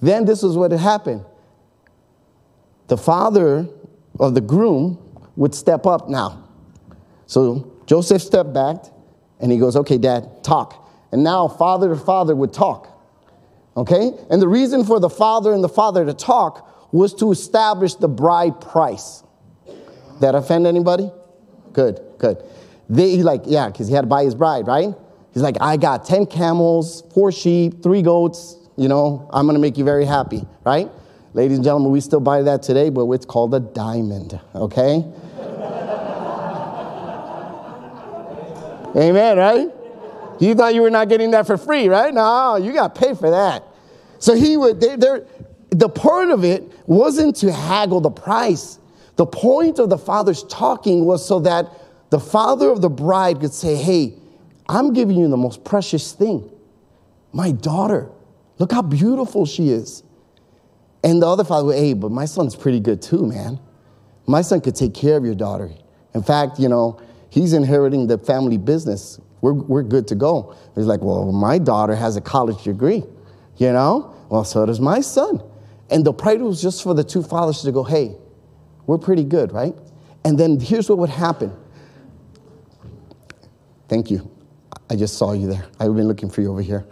Then 0.00 0.24
this 0.24 0.42
is 0.42 0.56
what 0.56 0.72
had 0.72 0.80
happened. 0.80 1.24
The 2.88 2.96
father 2.96 3.68
of 4.20 4.34
the 4.34 4.40
groom 4.40 4.98
would 5.36 5.54
step 5.54 5.86
up 5.86 6.08
now. 6.08 6.48
So 7.26 7.72
Joseph 7.86 8.20
stepped 8.20 8.52
back 8.52 8.84
and 9.42 9.52
he 9.52 9.58
goes, 9.58 9.76
Okay, 9.76 9.98
dad, 9.98 10.42
talk. 10.42 10.88
And 11.12 11.22
now 11.22 11.46
father 11.48 11.90
to 11.90 11.96
father 11.96 12.34
would 12.34 12.54
talk. 12.54 12.88
Okay? 13.76 14.12
And 14.30 14.40
the 14.40 14.48
reason 14.48 14.84
for 14.84 14.98
the 14.98 15.10
father 15.10 15.52
and 15.52 15.62
the 15.62 15.68
father 15.68 16.06
to 16.06 16.14
talk 16.14 16.92
was 16.92 17.12
to 17.14 17.30
establish 17.32 17.94
the 17.96 18.08
bride 18.08 18.60
price. 18.60 19.22
That 20.20 20.34
offend 20.34 20.66
anybody? 20.66 21.10
Good, 21.72 22.00
good. 22.18 22.42
They 22.88 23.10
he 23.10 23.22
like, 23.22 23.42
yeah, 23.46 23.68
because 23.68 23.88
he 23.88 23.94
had 23.94 24.02
to 24.02 24.06
buy 24.06 24.24
his 24.24 24.34
bride, 24.34 24.66
right? 24.66 24.94
He's 25.32 25.42
like, 25.42 25.56
I 25.60 25.76
got 25.78 26.04
10 26.04 26.26
camels, 26.26 27.02
four 27.14 27.32
sheep, 27.32 27.82
three 27.82 28.02
goats, 28.02 28.56
you 28.76 28.88
know, 28.88 29.28
I'm 29.32 29.46
gonna 29.46 29.58
make 29.58 29.78
you 29.78 29.84
very 29.84 30.04
happy, 30.04 30.46
right? 30.64 30.90
Ladies 31.34 31.56
and 31.56 31.64
gentlemen, 31.64 31.90
we 31.90 32.00
still 32.00 32.20
buy 32.20 32.42
that 32.42 32.62
today, 32.62 32.90
but 32.90 33.10
it's 33.10 33.24
called 33.24 33.54
a 33.54 33.60
diamond, 33.60 34.38
okay? 34.54 35.04
Amen, 38.96 39.38
right? 39.38 39.68
You 40.38 40.54
thought 40.54 40.74
you 40.74 40.82
were 40.82 40.90
not 40.90 41.08
getting 41.08 41.30
that 41.32 41.46
for 41.46 41.56
free, 41.56 41.88
right? 41.88 42.12
No, 42.12 42.56
you 42.56 42.72
got 42.72 42.94
pay 42.94 43.14
for 43.14 43.30
that. 43.30 43.64
So 44.18 44.34
he 44.34 44.56
would, 44.56 44.80
they, 44.80 44.96
the 44.96 45.88
part 45.88 46.30
of 46.30 46.44
it 46.44 46.64
wasn't 46.86 47.36
to 47.36 47.52
haggle 47.52 48.00
the 48.00 48.10
price. 48.10 48.78
The 49.16 49.26
point 49.26 49.78
of 49.78 49.88
the 49.88 49.98
father's 49.98 50.44
talking 50.44 51.04
was 51.04 51.26
so 51.26 51.40
that 51.40 51.66
the 52.10 52.20
father 52.20 52.68
of 52.68 52.82
the 52.82 52.90
bride 52.90 53.40
could 53.40 53.52
say, 53.52 53.76
Hey, 53.76 54.14
I'm 54.68 54.92
giving 54.92 55.16
you 55.16 55.28
the 55.28 55.36
most 55.36 55.64
precious 55.64 56.12
thing. 56.12 56.50
My 57.32 57.52
daughter. 57.52 58.10
Look 58.58 58.72
how 58.72 58.82
beautiful 58.82 59.46
she 59.46 59.70
is. 59.70 60.02
And 61.02 61.22
the 61.22 61.26
other 61.26 61.44
father 61.44 61.66
would, 61.66 61.76
Hey, 61.76 61.94
but 61.94 62.10
my 62.10 62.26
son's 62.26 62.54
pretty 62.54 62.80
good 62.80 63.00
too, 63.00 63.26
man. 63.26 63.58
My 64.26 64.42
son 64.42 64.60
could 64.60 64.76
take 64.76 64.94
care 64.94 65.16
of 65.16 65.24
your 65.24 65.34
daughter. 65.34 65.70
In 66.14 66.22
fact, 66.22 66.58
you 66.58 66.68
know, 66.68 67.00
he's 67.32 67.52
inheriting 67.52 68.06
the 68.06 68.18
family 68.18 68.58
business 68.58 69.18
we're, 69.42 69.52
we're 69.52 69.82
good 69.82 70.08
to 70.08 70.14
go. 70.14 70.56
He's 70.74 70.86
like, 70.86 71.02
well, 71.02 71.30
my 71.30 71.58
daughter 71.58 71.94
has 71.94 72.16
a 72.16 72.20
college 72.20 72.62
degree, 72.62 73.02
you 73.56 73.72
know? 73.72 74.14
Well, 74.30 74.44
so 74.44 74.64
does 74.64 74.80
my 74.80 75.00
son. 75.00 75.42
And 75.90 76.06
the 76.06 76.12
pride 76.12 76.40
was 76.40 76.62
just 76.62 76.82
for 76.82 76.94
the 76.94 77.04
two 77.04 77.22
fathers 77.22 77.60
to 77.62 77.72
go, 77.72 77.82
hey, 77.82 78.16
we're 78.86 78.98
pretty 78.98 79.24
good, 79.24 79.52
right? 79.52 79.74
And 80.24 80.38
then 80.38 80.58
here's 80.58 80.88
what 80.88 80.98
would 80.98 81.10
happen. 81.10 81.54
Thank 83.88 84.10
you. 84.10 84.30
I 84.88 84.94
just 84.96 85.18
saw 85.18 85.32
you 85.32 85.48
there. 85.48 85.66
I've 85.78 85.94
been 85.94 86.08
looking 86.08 86.30
for 86.30 86.40
you 86.40 86.50
over 86.52 86.62
here. 86.62 86.86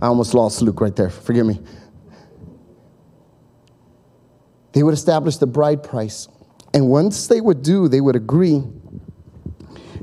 I 0.00 0.06
almost 0.06 0.32
lost 0.32 0.62
Luke 0.62 0.80
right 0.80 0.96
there. 0.96 1.10
Forgive 1.10 1.46
me. 1.46 1.60
They 4.72 4.82
would 4.82 4.94
establish 4.94 5.36
the 5.36 5.46
bride 5.46 5.82
price. 5.82 6.28
And 6.72 6.88
once 6.88 7.26
they 7.26 7.40
would 7.40 7.62
do, 7.62 7.88
they 7.88 8.00
would 8.00 8.16
agree 8.16 8.62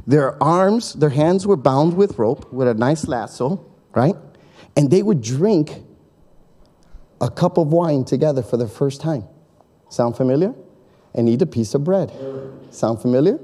their 0.08 0.42
arms, 0.42 0.94
their 0.94 1.10
hands 1.10 1.46
were 1.46 1.58
bound 1.58 1.96
with 1.96 2.18
rope 2.18 2.52
with 2.52 2.70
a 2.70 2.74
nice 2.74 3.10
lasso, 3.10 3.66
right? 3.94 4.16
And 4.78 4.90
they 4.90 5.04
would 5.04 5.22
drink 5.22 5.84
a 7.20 7.30
cup 7.30 7.58
of 7.58 7.74
wine 7.74 8.06
together 8.06 8.42
for 8.42 8.56
the 8.56 8.70
first 8.70 9.02
time. 9.02 9.26
Sound 9.90 10.16
familiar? 10.16 10.56
And 11.14 11.28
eat 11.28 11.42
a 11.42 11.46
piece 11.46 11.74
of 11.74 11.84
bread. 11.84 12.14
Sound 12.72 13.02
familiar? 13.02 13.38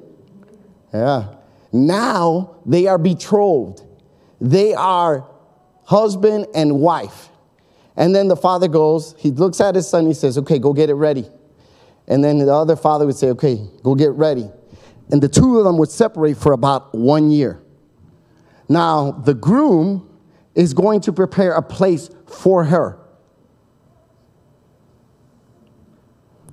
Yeah. 0.94 1.36
Now 1.74 2.56
they 2.66 2.88
are 2.88 2.98
betrothed. 2.98 3.82
They 4.40 4.74
are 4.74 5.28
husband 5.86 6.48
and 6.56 6.80
wife. 6.80 7.30
And 7.98 8.16
then 8.16 8.30
the 8.30 8.38
father 8.38 8.70
goes, 8.70 9.16
he 9.18 9.32
looks 9.32 9.60
at 9.60 9.76
his 9.76 9.90
son, 9.90 10.06
he 10.06 10.14
says, 10.14 10.38
Okay, 10.38 10.60
go 10.60 10.72
get 10.72 10.90
it 10.90 10.94
ready. 10.94 11.28
And 12.08 12.24
then 12.24 12.38
the 12.38 12.54
other 12.54 12.76
father 12.76 13.06
would 13.06 13.16
say, 13.16 13.28
Okay, 13.30 13.68
go 13.82 13.96
get 13.96 14.12
ready 14.12 14.50
and 15.12 15.22
the 15.22 15.30
two 15.30 15.58
of 15.58 15.66
them 15.66 15.78
would 15.78 15.90
separate 15.90 16.38
for 16.38 16.54
about 16.54 16.94
one 16.96 17.30
year. 17.30 17.62
Now, 18.70 19.12
the 19.12 19.34
groom 19.34 20.10
is 20.56 20.74
going 20.74 21.02
to 21.02 21.14
prepare 21.14 21.54
a 21.54 21.62
place 21.62 22.10
for 22.28 22.64
her. 22.64 23.00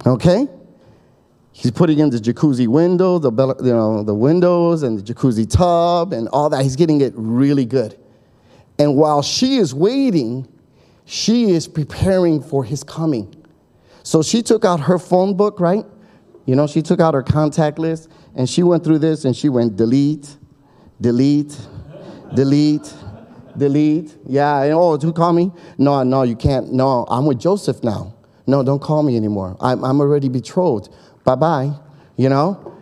Okay? 0.07 0.49
He's 1.52 1.71
putting 1.71 1.99
in 1.99 2.11
the 2.11 2.19
jacuzzi 2.19 2.66
window, 2.66 3.19
the, 3.19 3.30
you 3.30 3.73
know, 3.73 4.02
the 4.02 4.14
windows 4.14 4.83
and 4.83 4.99
the 4.99 5.02
jacuzzi 5.02 5.49
tub 5.49 6.12
and 6.12 6.28
all 6.28 6.49
that. 6.50 6.62
He's 6.62 6.76
getting 6.76 7.00
it 7.00 7.12
really 7.16 7.66
good. 7.66 7.99
And 8.78 8.97
while 8.97 9.21
she 9.21 9.57
is 9.57 9.75
waiting, 9.75 10.49
she 11.04 11.50
is 11.50 11.69
preparing 11.69 12.42
for 12.42 12.64
his 12.64 12.83
coming. 12.83 13.35
So 14.02 14.23
she 14.23 14.42
took 14.42 14.64
out 14.64 14.80
her 14.80 14.99
phone 14.99 15.37
book, 15.37 15.61
right? 15.61 15.85
You 16.47 16.57
know, 16.57 16.66
she 16.66 16.80
took 16.80 16.99
out 16.99 17.12
her 17.12 17.23
contact 17.23 17.78
list 17.78 18.09
and 18.34 18.49
she 18.49 18.62
went 18.62 18.84
through 18.84 18.99
this 18.99 19.25
and 19.25 19.37
she 19.37 19.49
went 19.49 19.76
delete, 19.76 20.37
delete, 21.00 21.56
delete, 22.34 22.92
delete. 23.56 24.16
Yeah, 24.26 24.62
and, 24.62 24.75
oh, 24.75 24.96
who 24.96 25.12
call 25.12 25.32
me? 25.32 25.52
No, 25.78 26.02
no, 26.02 26.22
you 26.22 26.37
can't. 26.37 26.72
No, 26.72 27.06
I'm 27.08 27.26
with 27.26 27.40
Joseph 27.40 27.82
now. 27.82 28.14
No, 28.46 28.62
don't 28.62 28.80
call 28.80 29.02
me 29.02 29.16
anymore. 29.16 29.56
I'm, 29.60 29.84
I'm 29.84 30.00
already 30.00 30.28
betrothed. 30.28 30.92
Bye 31.25 31.34
bye, 31.37 31.72
you 32.16 32.28
know? 32.28 32.75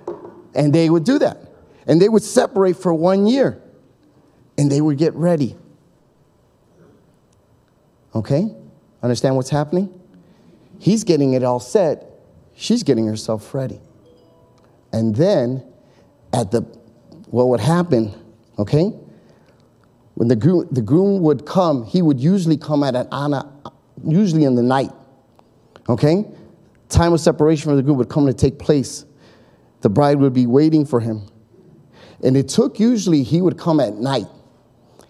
And 0.54 0.74
they 0.74 0.88
would 0.88 1.04
do 1.04 1.18
that. 1.18 1.38
And 1.86 2.00
they 2.00 2.08
would 2.08 2.22
separate 2.22 2.76
for 2.76 2.92
one 2.92 3.26
year 3.26 3.62
and 4.56 4.70
they 4.70 4.80
would 4.80 4.98
get 4.98 5.14
ready. 5.14 5.56
Okay? 8.14 8.54
Understand 9.02 9.36
what's 9.36 9.50
happening? 9.50 9.98
He's 10.78 11.04
getting 11.04 11.32
it 11.32 11.42
all 11.42 11.60
set. 11.60 12.04
She's 12.54 12.82
getting 12.82 13.06
herself 13.06 13.54
ready. 13.54 13.80
And 14.92 15.14
then 15.14 15.64
at 16.32 16.50
the 16.50 16.62
what 17.30 17.48
would 17.48 17.60
happen, 17.60 18.14
okay? 18.58 18.92
When 20.14 20.28
the 20.28 20.36
groom, 20.36 20.66
the 20.70 20.82
groom 20.82 21.22
would 21.22 21.46
come, 21.46 21.84
he 21.84 22.02
would 22.02 22.18
usually 22.18 22.56
come 22.56 22.82
at 22.82 22.96
an 22.96 23.06
ana, 23.12 23.52
usually 24.04 24.44
in 24.44 24.54
the 24.54 24.62
night. 24.62 24.90
Okay? 25.88 26.26
Time 26.88 27.12
of 27.12 27.20
separation 27.20 27.64
from 27.64 27.76
the 27.76 27.82
groom 27.82 27.98
would 27.98 28.08
come 28.08 28.26
to 28.26 28.34
take 28.34 28.58
place. 28.58 29.04
The 29.82 29.88
bride 29.88 30.18
would 30.18 30.32
be 30.32 30.46
waiting 30.46 30.84
for 30.86 31.00
him. 31.00 31.28
And 32.24 32.36
it 32.36 32.48
took 32.48 32.80
usually 32.80 33.22
he 33.22 33.40
would 33.40 33.58
come 33.58 33.78
at 33.78 33.94
night. 33.94 34.26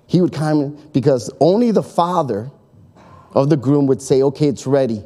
He 0.07 0.21
would 0.21 0.33
come 0.33 0.77
because 0.93 1.31
only 1.41 1.71
the 1.71 1.83
father 1.83 2.51
of 3.33 3.49
the 3.49 3.57
groom 3.57 3.87
would 3.87 4.03
say, 4.03 4.23
okay, 4.23 4.49
it's 4.49 4.67
ready. 4.67 5.05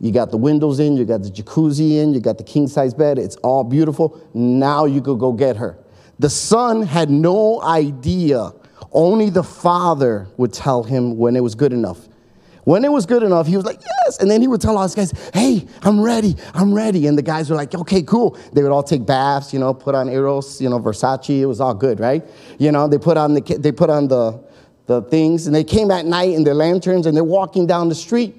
You 0.00 0.12
got 0.12 0.30
the 0.30 0.38
windows 0.38 0.80
in, 0.80 0.96
you 0.96 1.04
got 1.04 1.22
the 1.22 1.28
jacuzzi 1.28 1.98
in, 1.98 2.14
you 2.14 2.20
got 2.20 2.38
the 2.38 2.44
king 2.44 2.66
size 2.66 2.94
bed, 2.94 3.18
it's 3.18 3.36
all 3.36 3.64
beautiful. 3.64 4.20
Now 4.32 4.86
you 4.86 5.02
could 5.02 5.18
go 5.18 5.32
get 5.32 5.56
her. 5.56 5.78
The 6.18 6.30
son 6.30 6.82
had 6.82 7.10
no 7.10 7.62
idea. 7.62 8.52
Only 8.92 9.30
the 9.30 9.42
father 9.42 10.26
would 10.36 10.52
tell 10.52 10.82
him 10.82 11.18
when 11.18 11.36
it 11.36 11.40
was 11.40 11.54
good 11.54 11.72
enough. 11.72 12.08
When 12.64 12.84
it 12.84 12.92
was 12.92 13.06
good 13.06 13.22
enough, 13.22 13.46
he 13.46 13.56
was 13.56 13.64
like, 13.64 13.80
yes. 13.80 14.18
And 14.18 14.30
then 14.30 14.40
he 14.40 14.48
would 14.48 14.60
tell 14.60 14.76
all 14.76 14.82
his 14.82 14.94
guys, 14.94 15.12
hey, 15.32 15.66
I'm 15.82 16.00
ready, 16.00 16.36
I'm 16.54 16.74
ready. 16.74 17.06
And 17.06 17.16
the 17.16 17.22
guys 17.22 17.50
were 17.50 17.56
like, 17.56 17.74
okay, 17.74 18.02
cool. 18.02 18.38
They 18.52 18.62
would 18.62 18.72
all 18.72 18.82
take 18.82 19.06
baths, 19.06 19.52
you 19.52 19.58
know, 19.58 19.72
put 19.72 19.94
on 19.94 20.08
Eros, 20.08 20.60
you 20.60 20.68
know, 20.68 20.78
Versace. 20.78 21.40
It 21.40 21.46
was 21.46 21.60
all 21.60 21.74
good, 21.74 22.00
right? 22.00 22.22
You 22.58 22.72
know, 22.72 22.86
they 22.86 22.98
put 22.98 23.16
on 23.16 23.34
the, 23.34 23.40
they 23.40 23.72
put 23.72 23.90
on 23.90 24.08
the, 24.08 24.42
the 24.86 25.02
things 25.02 25.46
and 25.46 25.54
they 25.54 25.64
came 25.64 25.90
at 25.90 26.04
night 26.04 26.30
in 26.30 26.44
their 26.44 26.54
lanterns 26.54 27.06
and 27.06 27.16
they're 27.16 27.24
walking 27.24 27.66
down 27.66 27.88
the 27.88 27.94
street. 27.94 28.36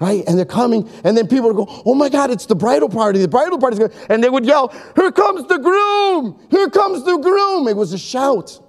Right? 0.00 0.24
And 0.26 0.36
they're 0.36 0.44
coming, 0.44 0.88
and 1.04 1.16
then 1.16 1.28
people 1.28 1.52
would 1.52 1.66
go, 1.66 1.82
Oh 1.86 1.94
my 1.94 2.08
God, 2.08 2.30
it's 2.30 2.46
the 2.46 2.54
bridal 2.54 2.88
party. 2.88 3.20
The 3.20 3.28
bridal 3.28 3.58
party's 3.58 3.78
going. 3.78 3.92
And 4.10 4.22
they 4.22 4.28
would 4.28 4.44
yell, 4.44 4.68
Here 4.96 5.12
comes 5.12 5.46
the 5.48 5.58
groom! 5.58 6.40
Here 6.50 6.68
comes 6.68 7.04
the 7.04 7.16
groom! 7.18 7.68
It 7.68 7.76
was 7.76 7.92
a 7.92 7.98
shout. 7.98 8.60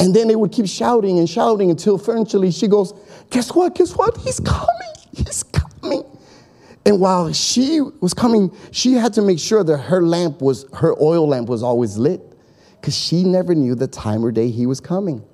And 0.00 0.14
then 0.16 0.26
they 0.26 0.34
would 0.34 0.50
keep 0.50 0.66
shouting 0.66 1.20
and 1.20 1.30
shouting 1.30 1.70
until 1.70 1.94
eventually 1.94 2.50
she 2.50 2.66
goes, 2.66 2.92
Guess 3.30 3.54
what? 3.54 3.74
Guess 3.76 3.96
what? 3.96 4.16
He's 4.16 4.40
coming. 4.40 4.68
He's 5.14 5.44
coming. 5.44 6.04
And 6.84 7.00
while 7.00 7.32
she 7.32 7.80
was 8.00 8.12
coming, 8.12 8.50
she 8.72 8.94
had 8.94 9.12
to 9.14 9.22
make 9.22 9.38
sure 9.38 9.62
that 9.62 9.76
her 9.78 10.02
lamp 10.02 10.42
was, 10.42 10.66
her 10.72 11.00
oil 11.00 11.28
lamp 11.28 11.48
was 11.48 11.62
always 11.62 11.96
lit 11.96 12.20
because 12.80 12.96
she 12.96 13.22
never 13.22 13.54
knew 13.54 13.76
the 13.76 13.86
time 13.86 14.24
or 14.24 14.32
day 14.32 14.50
he 14.50 14.66
was 14.66 14.80
coming. 14.80 15.24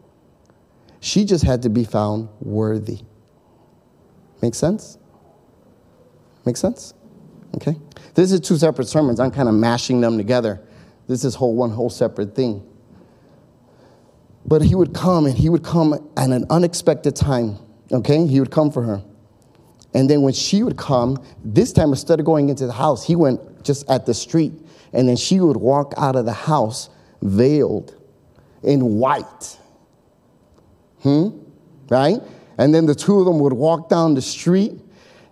She 1.00 1.24
just 1.24 1.44
had 1.44 1.62
to 1.62 1.70
be 1.70 1.84
found 1.84 2.28
worthy. 2.40 3.00
Make 4.42 4.54
sense? 4.54 4.98
Make 6.44 6.56
sense? 6.56 6.94
Okay. 7.56 7.76
This 8.14 8.32
is 8.32 8.40
two 8.40 8.56
separate 8.56 8.88
sermons. 8.88 9.20
I'm 9.20 9.30
kind 9.30 9.48
of 9.48 9.54
mashing 9.54 10.00
them 10.00 10.16
together. 10.16 10.60
This 11.06 11.24
is 11.24 11.34
whole 11.34 11.54
one 11.54 11.70
whole 11.70 11.90
separate 11.90 12.34
thing. 12.34 12.64
But 14.46 14.62
he 14.62 14.74
would 14.74 14.94
come 14.94 15.26
and 15.26 15.36
he 15.36 15.48
would 15.48 15.62
come 15.62 15.92
at 16.16 16.30
an 16.30 16.46
unexpected 16.50 17.16
time. 17.16 17.58
Okay? 17.92 18.26
He 18.26 18.40
would 18.40 18.50
come 18.50 18.70
for 18.70 18.82
her. 18.82 19.02
And 19.94 20.08
then 20.08 20.22
when 20.22 20.34
she 20.34 20.62
would 20.62 20.76
come, 20.76 21.22
this 21.44 21.72
time 21.72 21.90
instead 21.90 22.20
of 22.20 22.26
going 22.26 22.48
into 22.48 22.66
the 22.66 22.72
house, 22.72 23.06
he 23.06 23.16
went 23.16 23.64
just 23.64 23.88
at 23.90 24.06
the 24.06 24.14
street. 24.14 24.52
And 24.92 25.08
then 25.08 25.16
she 25.16 25.40
would 25.40 25.56
walk 25.56 25.94
out 25.96 26.16
of 26.16 26.24
the 26.24 26.32
house 26.32 26.90
veiled 27.22 27.94
in 28.62 28.96
white. 28.96 29.58
Hmm? 31.02 31.28
Right? 31.88 32.18
And 32.58 32.74
then 32.74 32.86
the 32.86 32.94
two 32.94 33.18
of 33.18 33.24
them 33.24 33.38
would 33.38 33.52
walk 33.52 33.88
down 33.88 34.14
the 34.14 34.22
street 34.22 34.72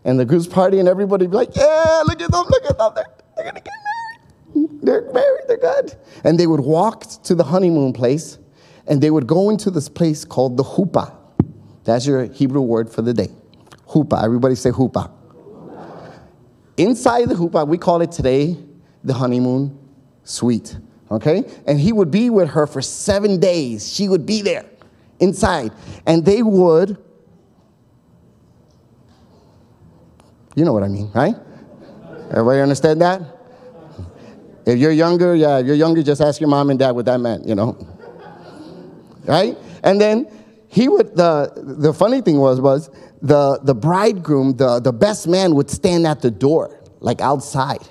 and 0.04 0.18
the 0.18 0.24
goose 0.24 0.46
party 0.46 0.78
and 0.78 0.88
everybody 0.88 1.26
be 1.26 1.36
like, 1.36 1.54
yeah, 1.56 2.02
look 2.06 2.22
at 2.22 2.30
them, 2.30 2.44
look 2.48 2.64
at 2.64 2.78
them, 2.78 2.92
they're, 2.94 3.06
they're 3.36 3.44
gonna 3.44 3.60
get 3.60 3.74
married. 4.54 4.82
They're 4.82 5.12
married, 5.12 5.44
they're 5.48 5.56
good. 5.58 5.96
And 6.24 6.38
they 6.38 6.46
would 6.46 6.60
walk 6.60 7.04
to 7.24 7.34
the 7.34 7.44
honeymoon 7.44 7.92
place 7.92 8.38
and 8.86 9.02
they 9.02 9.10
would 9.10 9.26
go 9.26 9.50
into 9.50 9.70
this 9.70 9.88
place 9.88 10.24
called 10.24 10.56
the 10.56 10.62
huppah. 10.62 11.14
That's 11.84 12.06
your 12.06 12.24
Hebrew 12.24 12.60
word 12.60 12.90
for 12.90 13.02
the 13.02 13.12
day. 13.12 13.28
Huppah. 13.88 14.22
Everybody 14.24 14.54
say 14.54 14.70
huppah. 14.70 15.10
Inside 16.76 17.28
the 17.28 17.34
huppah, 17.34 17.66
we 17.66 17.78
call 17.78 18.02
it 18.02 18.12
today 18.12 18.56
the 19.02 19.14
honeymoon 19.14 19.78
suite. 20.24 20.76
Okay? 21.10 21.44
And 21.66 21.80
he 21.80 21.92
would 21.92 22.10
be 22.10 22.30
with 22.30 22.50
her 22.50 22.66
for 22.66 22.82
seven 22.82 23.40
days. 23.40 23.92
She 23.92 24.08
would 24.08 24.26
be 24.26 24.42
there 24.42 24.66
inside. 25.20 25.72
And 26.06 26.24
they 26.24 26.42
would, 26.42 26.98
you 30.56 30.64
know 30.64 30.72
what 30.72 30.82
I 30.82 30.88
mean, 30.88 31.10
right? 31.14 31.36
Everybody 32.30 32.60
understand 32.60 33.00
that? 33.02 33.20
If 34.64 34.78
you're 34.78 34.90
younger, 34.90 35.36
yeah, 35.36 35.58
if 35.58 35.66
you're 35.66 35.76
younger, 35.76 36.02
just 36.02 36.20
ask 36.20 36.40
your 36.40 36.50
mom 36.50 36.70
and 36.70 36.78
dad 36.78 36.90
what 36.92 37.04
that 37.04 37.20
meant, 37.20 37.46
you 37.46 37.54
know. 37.54 37.76
Right? 39.24 39.56
And 39.84 40.00
then 40.00 40.26
he 40.66 40.88
would, 40.88 41.14
the, 41.14 41.52
the 41.56 41.92
funny 41.92 42.20
thing 42.20 42.38
was, 42.38 42.60
was 42.60 42.90
the, 43.22 43.60
the 43.62 43.74
bridegroom, 43.74 44.56
the, 44.56 44.80
the 44.80 44.92
best 44.92 45.28
man 45.28 45.54
would 45.54 45.70
stand 45.70 46.06
at 46.06 46.22
the 46.22 46.30
door, 46.30 46.80
like 47.00 47.20
outside. 47.20 47.86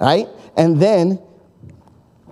Right? 0.00 0.26
And 0.56 0.80
then 0.80 1.20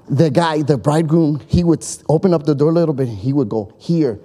the 0.09 0.31
guy, 0.31 0.63
the 0.63 0.79
bridegroom, 0.79 1.41
he 1.47 1.63
would 1.63 1.85
open 2.09 2.33
up 2.33 2.45
the 2.45 2.55
door 2.55 2.71
a 2.71 2.75
little 2.75 2.95
bit 2.95 3.09
and 3.09 3.19
he 3.19 3.33
would 3.33 3.49
go, 3.49 3.73
Here, 3.79 4.19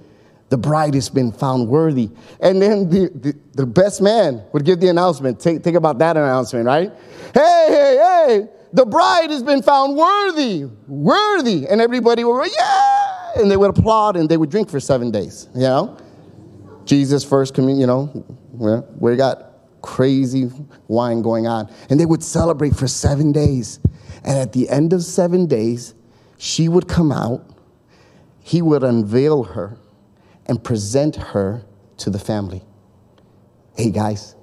the 0.52 0.58
bride 0.58 0.94
has 0.96 1.10
been 1.10 1.32
found 1.32 1.70
worthy. 1.70 2.10
And 2.42 2.62
then 2.62 2.90
the, 2.90 3.10
the, 3.16 3.34
the 3.54 3.66
best 3.66 4.02
man 4.02 4.44
would 4.52 4.66
give 4.66 4.82
the 4.82 4.90
announcement. 4.90 5.42
Think, 5.42 5.64
think 5.64 5.78
about 5.78 5.98
that 6.00 6.18
announcement, 6.18 6.66
right? 6.66 6.92
Hey, 7.34 7.66
hey, 7.70 7.98
hey, 7.98 8.48
the 8.74 8.86
bride 8.86 9.30
has 9.30 9.42
been 9.42 9.64
found 9.64 9.96
worthy, 9.96 10.66
worthy. 10.90 11.68
And 11.68 11.80
everybody 11.80 12.26
would 12.26 12.50
Yeah! 12.54 13.32
And 13.38 13.50
they 13.50 13.56
would 13.56 13.70
applaud 13.70 14.18
and 14.18 14.28
they 14.28 14.36
would 14.36 14.52
drink 14.52 14.70
for 14.70 14.82
seven 14.82 15.10
days, 15.10 15.48
you 15.56 15.62
know? 15.62 15.98
Jesus' 16.84 17.24
first 17.24 17.54
communion, 17.54 17.80
you 17.80 17.88
know, 17.88 18.86
we 19.00 19.16
got 19.16 19.54
crazy 19.82 20.52
wine 20.90 21.22
going 21.22 21.48
on. 21.48 21.72
And 21.90 21.98
they 21.98 22.06
would 22.06 22.24
celebrate 22.24 22.76
for 22.76 22.90
seven 22.90 23.32
days. 23.32 23.80
And 24.26 24.38
at 24.38 24.52
the 24.52 24.68
end 24.68 24.92
of 24.92 25.02
seven 25.02 25.46
days, 25.46 25.94
she 26.38 26.68
would 26.68 26.90
come 26.90 27.14
out, 27.14 27.46
he 28.42 28.62
would 28.62 28.84
unveil 28.84 29.44
her, 29.44 29.78
and 30.52 30.62
present 30.62 31.16
her 31.16 31.64
to 31.96 32.10
the 32.10 32.20
family. 32.20 32.62
Hey 33.78 33.90
guys, 33.90 34.36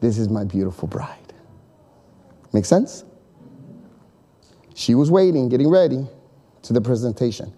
this 0.00 0.18
is 0.18 0.28
my 0.28 0.42
beautiful 0.42 0.88
bride. 0.88 1.32
Make 2.52 2.64
sense? 2.64 3.04
She 4.74 4.96
was 4.96 5.08
waiting, 5.08 5.48
getting 5.48 5.68
ready 5.68 6.04
to 6.62 6.72
the 6.72 6.80
presentation. 6.80 7.54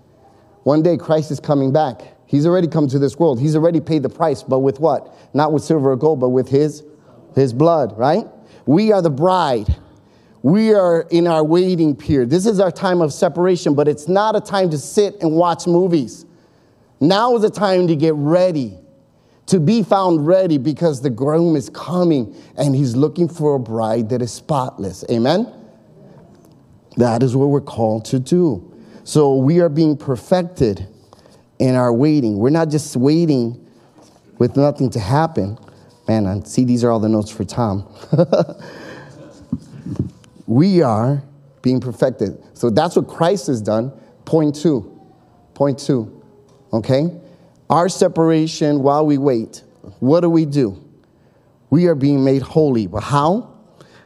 One 0.64 0.82
day, 0.82 0.98
Christ 0.98 1.30
is 1.30 1.40
coming 1.40 1.72
back. 1.72 2.02
He's 2.26 2.44
already 2.44 2.68
come 2.68 2.88
to 2.88 2.98
this 2.98 3.18
world. 3.18 3.40
He's 3.40 3.56
already 3.56 3.80
paid 3.80 4.02
the 4.02 4.10
price, 4.10 4.42
but 4.42 4.58
with 4.58 4.80
what? 4.80 5.16
Not 5.32 5.54
with 5.54 5.64
silver 5.64 5.92
or 5.92 5.96
gold, 5.96 6.20
but 6.20 6.28
with 6.28 6.50
his, 6.50 6.84
his 7.34 7.54
blood, 7.54 7.96
right? 7.96 8.26
We 8.66 8.92
are 8.92 9.00
the 9.00 9.08
bride. 9.08 9.74
We 10.42 10.74
are 10.74 11.06
in 11.10 11.26
our 11.26 11.42
waiting 11.42 11.96
period. 11.96 12.28
This 12.28 12.44
is 12.44 12.60
our 12.60 12.70
time 12.70 13.00
of 13.00 13.14
separation, 13.14 13.74
but 13.74 13.88
it's 13.88 14.08
not 14.08 14.36
a 14.36 14.42
time 14.42 14.68
to 14.72 14.78
sit 14.78 15.22
and 15.22 15.32
watch 15.32 15.66
movies. 15.66 16.26
Now 17.00 17.34
is 17.36 17.42
the 17.42 17.50
time 17.50 17.86
to 17.88 17.96
get 17.96 18.14
ready, 18.14 18.78
to 19.46 19.60
be 19.60 19.82
found 19.82 20.26
ready 20.26 20.58
because 20.58 21.02
the 21.02 21.10
groom 21.10 21.56
is 21.56 21.68
coming 21.70 22.34
and 22.56 22.74
he's 22.74 22.96
looking 22.96 23.28
for 23.28 23.56
a 23.56 23.58
bride 23.58 24.08
that 24.10 24.22
is 24.22 24.32
spotless. 24.32 25.04
Amen? 25.10 25.52
That 26.96 27.22
is 27.22 27.34
what 27.34 27.46
we're 27.46 27.60
called 27.60 28.04
to 28.06 28.18
do. 28.18 28.70
So 29.04 29.36
we 29.36 29.60
are 29.60 29.68
being 29.68 29.96
perfected 29.96 30.86
in 31.58 31.74
our 31.74 31.92
waiting. 31.92 32.38
We're 32.38 32.50
not 32.50 32.70
just 32.70 32.96
waiting 32.96 33.60
with 34.38 34.56
nothing 34.56 34.90
to 34.90 35.00
happen. 35.00 35.58
Man, 36.08 36.26
I 36.26 36.40
see 36.40 36.64
these 36.64 36.84
are 36.84 36.90
all 36.90 37.00
the 37.00 37.08
notes 37.08 37.30
for 37.30 37.44
Tom. 37.44 37.88
we 40.46 40.82
are 40.82 41.22
being 41.62 41.80
perfected. 41.80 42.42
So 42.54 42.70
that's 42.70 42.96
what 42.96 43.08
Christ 43.08 43.46
has 43.48 43.60
done. 43.60 43.90
Point 44.24 44.54
two. 44.54 45.00
Point 45.54 45.78
two. 45.78 46.13
Okay? 46.74 47.08
Our 47.70 47.88
separation 47.88 48.82
while 48.82 49.06
we 49.06 49.16
wait. 49.16 49.62
What 50.00 50.20
do 50.20 50.28
we 50.28 50.44
do? 50.44 50.82
We 51.70 51.86
are 51.86 51.94
being 51.94 52.24
made 52.24 52.42
holy. 52.42 52.86
But 52.86 53.02
how? 53.02 53.54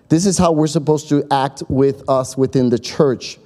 This 0.09 0.27
is 0.27 0.39
how 0.39 0.53
we're 0.53 0.67
supposed 0.67 1.09
to 1.09 1.27
act 1.31 1.63
with 1.69 2.09
us 2.09 2.37
within 2.37 2.69
the 2.69 2.79
church 2.79 3.39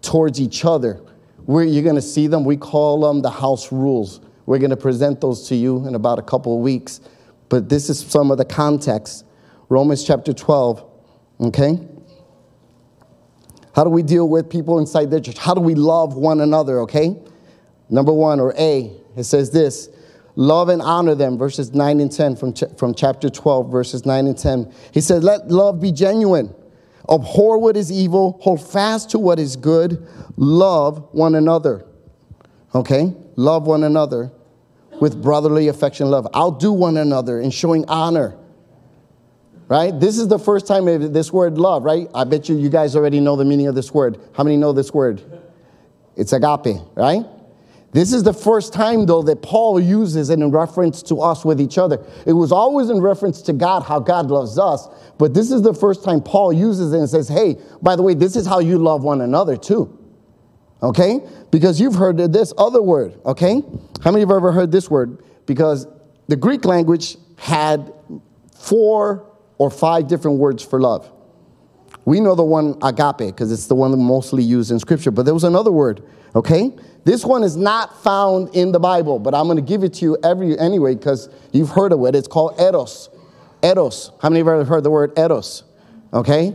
towards 0.00 0.40
each 0.40 0.64
other. 0.64 1.00
Where 1.44 1.64
you're 1.64 1.82
going 1.82 1.96
to 1.96 2.02
see 2.02 2.26
them, 2.28 2.44
we 2.44 2.56
call 2.56 3.00
them 3.00 3.20
the 3.20 3.30
house 3.30 3.72
rules. 3.72 4.20
We're 4.46 4.58
going 4.58 4.70
to 4.70 4.76
present 4.76 5.20
those 5.20 5.48
to 5.48 5.56
you 5.56 5.86
in 5.86 5.94
about 5.94 6.18
a 6.18 6.22
couple 6.22 6.56
of 6.56 6.62
weeks. 6.62 7.00
But 7.48 7.68
this 7.68 7.90
is 7.90 7.98
some 8.00 8.30
of 8.30 8.38
the 8.38 8.44
context. 8.44 9.24
Romans 9.68 10.04
chapter 10.04 10.32
12. 10.32 10.84
Okay? 11.40 11.78
How 13.74 13.84
do 13.84 13.90
we 13.90 14.02
deal 14.02 14.28
with 14.28 14.50
people 14.50 14.78
inside 14.78 15.10
the 15.10 15.20
church? 15.20 15.38
How 15.38 15.54
do 15.54 15.60
we 15.60 15.74
love 15.74 16.16
one 16.16 16.40
another, 16.40 16.80
okay? 16.80 17.16
Number 17.90 18.12
one, 18.12 18.40
or 18.40 18.54
A, 18.58 18.92
it 19.16 19.24
says 19.24 19.50
this 19.50 19.88
love 20.36 20.68
and 20.68 20.80
honor 20.80 21.14
them, 21.14 21.36
verses 21.36 21.74
9 21.74 22.00
and 22.00 22.12
10 22.12 22.36
from, 22.36 22.52
ch- 22.54 22.64
from 22.76 22.94
chapter 22.94 23.28
12, 23.28 23.70
verses 23.70 24.06
9 24.06 24.26
and 24.26 24.38
10. 24.38 24.72
He 24.92 25.00
says, 25.00 25.24
Let 25.24 25.48
love 25.48 25.80
be 25.80 25.90
genuine. 25.90 26.54
Abhor 27.10 27.58
what 27.58 27.76
is 27.76 27.90
evil, 27.90 28.38
hold 28.42 28.66
fast 28.66 29.10
to 29.10 29.18
what 29.18 29.38
is 29.38 29.56
good, 29.56 30.06
love 30.36 31.08
one 31.12 31.34
another. 31.34 31.84
Okay? 32.74 33.14
Love 33.36 33.66
one 33.66 33.82
another 33.82 34.30
with 35.00 35.20
brotherly 35.20 35.68
affection 35.68 36.10
love. 36.10 36.26
Outdo 36.36 36.72
one 36.72 36.96
another 36.96 37.40
in 37.40 37.50
showing 37.50 37.84
honor. 37.88 38.36
Right? 39.68 39.98
This 39.98 40.18
is 40.18 40.28
the 40.28 40.38
first 40.38 40.66
time 40.66 41.12
this 41.12 41.32
word 41.32 41.58
love, 41.58 41.84
right? 41.84 42.08
I 42.14 42.24
bet 42.24 42.48
you 42.48 42.56
you 42.56 42.70
guys 42.70 42.96
already 42.96 43.20
know 43.20 43.36
the 43.36 43.44
meaning 43.44 43.66
of 43.66 43.74
this 43.74 43.92
word. 43.92 44.18
How 44.34 44.42
many 44.42 44.56
know 44.56 44.72
this 44.72 44.94
word? 44.94 45.22
It's 46.16 46.32
agape, 46.32 46.80
right? 46.94 47.24
This 47.92 48.12
is 48.12 48.22
the 48.22 48.34
first 48.34 48.74
time, 48.74 49.06
though, 49.06 49.22
that 49.22 49.40
Paul 49.40 49.80
uses 49.80 50.28
it 50.28 50.38
in 50.38 50.50
reference 50.50 51.02
to 51.04 51.22
us 51.22 51.44
with 51.44 51.60
each 51.60 51.78
other. 51.78 52.04
It 52.26 52.34
was 52.34 52.52
always 52.52 52.90
in 52.90 53.00
reference 53.00 53.40
to 53.42 53.54
God, 53.54 53.82
how 53.82 53.98
God 53.98 54.30
loves 54.30 54.58
us, 54.58 54.88
but 55.16 55.32
this 55.32 55.50
is 55.50 55.62
the 55.62 55.72
first 55.72 56.04
time 56.04 56.20
Paul 56.22 56.52
uses 56.52 56.92
it 56.92 56.98
and 56.98 57.08
says, 57.08 57.28
hey, 57.28 57.56
by 57.80 57.96
the 57.96 58.02
way, 58.02 58.14
this 58.14 58.36
is 58.36 58.46
how 58.46 58.58
you 58.58 58.78
love 58.78 59.04
one 59.04 59.22
another 59.22 59.56
too. 59.56 59.98
Okay? 60.82 61.20
Because 61.50 61.80
you've 61.80 61.94
heard 61.94 62.18
this 62.18 62.52
other 62.58 62.82
word, 62.82 63.18
okay? 63.24 63.62
How 64.04 64.10
many 64.10 64.22
of 64.22 64.28
you 64.28 64.34
have 64.34 64.42
ever 64.42 64.52
heard 64.52 64.70
this 64.70 64.90
word? 64.90 65.24
Because 65.46 65.86
the 66.28 66.36
Greek 66.36 66.66
language 66.66 67.16
had 67.38 67.92
four 68.54 69.26
or 69.56 69.70
five 69.70 70.08
different 70.08 70.38
words 70.38 70.62
for 70.62 70.78
love. 70.80 71.10
We 72.04 72.20
know 72.20 72.34
the 72.34 72.44
one 72.44 72.76
agape 72.82 73.28
because 73.28 73.50
it's 73.50 73.66
the 73.66 73.74
one 73.74 73.98
mostly 73.98 74.42
used 74.42 74.70
in 74.70 74.78
scripture, 74.78 75.10
but 75.10 75.24
there 75.24 75.34
was 75.34 75.44
another 75.44 75.72
word, 75.72 76.02
okay? 76.34 76.70
This 77.04 77.24
one 77.24 77.42
is 77.42 77.56
not 77.56 78.02
found 78.02 78.54
in 78.54 78.72
the 78.72 78.78
Bible, 78.78 79.18
but 79.18 79.34
I'm 79.34 79.46
going 79.46 79.56
to 79.56 79.62
give 79.62 79.82
it 79.82 79.94
to 79.94 80.04
you 80.04 80.18
every 80.22 80.58
anyway 80.58 80.94
because 80.94 81.28
you've 81.52 81.70
heard 81.70 81.92
of 81.92 82.04
it. 82.04 82.14
It's 82.14 82.28
called 82.28 82.60
eros. 82.60 83.08
Eros. 83.62 84.12
How 84.20 84.28
many 84.28 84.40
of 84.40 84.46
you 84.46 84.52
have 84.52 84.68
heard 84.68 84.84
the 84.84 84.90
word 84.90 85.18
eros? 85.18 85.64
Okay? 86.12 86.54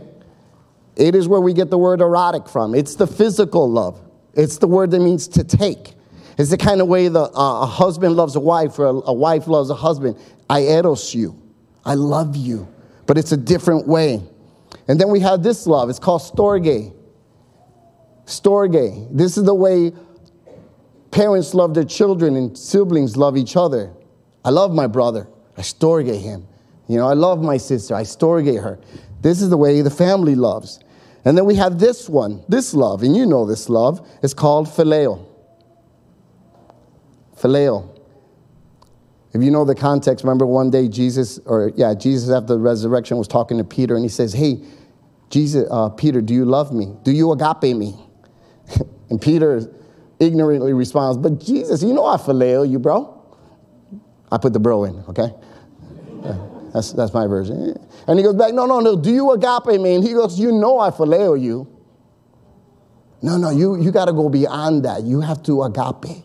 It 0.96 1.14
is 1.14 1.26
where 1.26 1.40
we 1.40 1.54
get 1.54 1.70
the 1.70 1.78
word 1.78 2.00
erotic 2.00 2.48
from. 2.48 2.74
It's 2.74 2.94
the 2.94 3.06
physical 3.06 3.68
love. 3.68 4.00
It's 4.34 4.58
the 4.58 4.68
word 4.68 4.90
that 4.92 5.00
means 5.00 5.26
to 5.28 5.44
take. 5.44 5.94
It's 6.38 6.50
the 6.50 6.58
kind 6.58 6.80
of 6.80 6.88
way 6.88 7.08
the, 7.08 7.22
uh, 7.22 7.62
a 7.62 7.66
husband 7.66 8.16
loves 8.16 8.36
a 8.36 8.40
wife 8.40 8.78
or 8.78 8.86
a, 8.86 8.92
a 8.92 9.12
wife 9.12 9.46
loves 9.46 9.70
a 9.70 9.74
husband. 9.74 10.16
I 10.48 10.62
eros 10.62 11.14
you. 11.14 11.40
I 11.84 11.94
love 11.94 12.36
you. 12.36 12.68
But 13.06 13.18
it's 13.18 13.32
a 13.32 13.36
different 13.36 13.86
way. 13.86 14.22
And 14.88 15.00
then 15.00 15.10
we 15.10 15.20
have 15.20 15.42
this 15.42 15.66
love. 15.66 15.90
It's 15.90 15.98
called 15.98 16.22
storge. 16.22 16.92
Storge. 18.26 19.08
This 19.16 19.36
is 19.36 19.44
the 19.44 19.54
way 19.54 19.92
parents 21.10 21.54
love 21.54 21.74
their 21.74 21.84
children 21.84 22.36
and 22.36 22.56
siblings 22.56 23.16
love 23.16 23.36
each 23.36 23.56
other. 23.56 23.92
I 24.44 24.50
love 24.50 24.72
my 24.72 24.86
brother. 24.86 25.28
I 25.56 25.62
storge 25.62 26.20
him. 26.20 26.46
You 26.88 26.98
know, 26.98 27.08
I 27.08 27.14
love 27.14 27.40
my 27.40 27.56
sister. 27.56 27.94
I 27.94 28.02
storge 28.02 28.62
her. 28.62 28.78
This 29.22 29.40
is 29.40 29.48
the 29.48 29.56
way 29.56 29.80
the 29.80 29.90
family 29.90 30.34
loves. 30.34 30.80
And 31.24 31.38
then 31.38 31.46
we 31.46 31.54
have 31.54 31.78
this 31.78 32.08
one, 32.08 32.44
this 32.48 32.74
love, 32.74 33.02
and 33.02 33.16
you 33.16 33.24
know 33.24 33.46
this 33.46 33.68
love. 33.70 34.06
It's 34.22 34.34
called 34.34 34.66
phileo. 34.66 35.24
Phileo. 37.36 37.90
If 39.32 39.42
you 39.42 39.50
know 39.50 39.64
the 39.64 39.74
context, 39.74 40.24
remember 40.24 40.46
one 40.46 40.70
day 40.70 40.88
Jesus, 40.88 41.38
or 41.46 41.72
yeah, 41.74 41.94
Jesus 41.94 42.30
after 42.30 42.54
the 42.54 42.60
resurrection 42.60 43.16
was 43.16 43.26
talking 43.26 43.58
to 43.58 43.64
Peter 43.64 43.96
and 43.96 44.04
he 44.04 44.08
says, 44.08 44.32
Hey, 44.32 44.62
Jesus, 45.30 45.66
uh, 45.70 45.88
Peter, 45.88 46.20
do 46.20 46.34
you 46.34 46.44
love 46.44 46.72
me? 46.72 46.94
Do 47.02 47.10
you 47.10 47.32
agape 47.32 47.76
me? 47.76 47.98
and 49.10 49.20
Peter 49.20 49.60
ignorantly 50.20 50.72
responds, 50.72 51.18
But 51.18 51.40
Jesus, 51.40 51.82
you 51.82 51.92
know 51.92 52.06
I 52.06 52.16
phileo 52.16 52.68
you, 52.68 52.78
bro. 52.78 53.10
I 54.30 54.38
put 54.38 54.52
the 54.52 54.60
bro 54.60 54.84
in, 54.84 55.04
okay? 55.08 55.32
That's, 56.72 56.92
that's 56.92 57.14
my 57.14 57.28
version. 57.28 57.76
And 58.08 58.18
he 58.18 58.24
goes 58.24 58.34
back, 58.34 58.52
No, 58.52 58.66
no, 58.66 58.80
no, 58.80 58.96
do 58.96 59.12
you 59.12 59.30
agape 59.30 59.80
me? 59.80 59.94
And 59.94 60.02
he 60.02 60.12
goes, 60.12 60.40
You 60.40 60.50
know 60.50 60.80
I 60.80 60.90
phileo 60.90 61.40
you. 61.40 61.68
No, 63.22 63.36
no, 63.36 63.50
you, 63.50 63.80
you 63.80 63.92
got 63.92 64.06
to 64.06 64.12
go 64.12 64.28
beyond 64.28 64.84
that. 64.84 65.04
You 65.04 65.20
have 65.20 65.42
to 65.44 65.62
agape. 65.62 66.24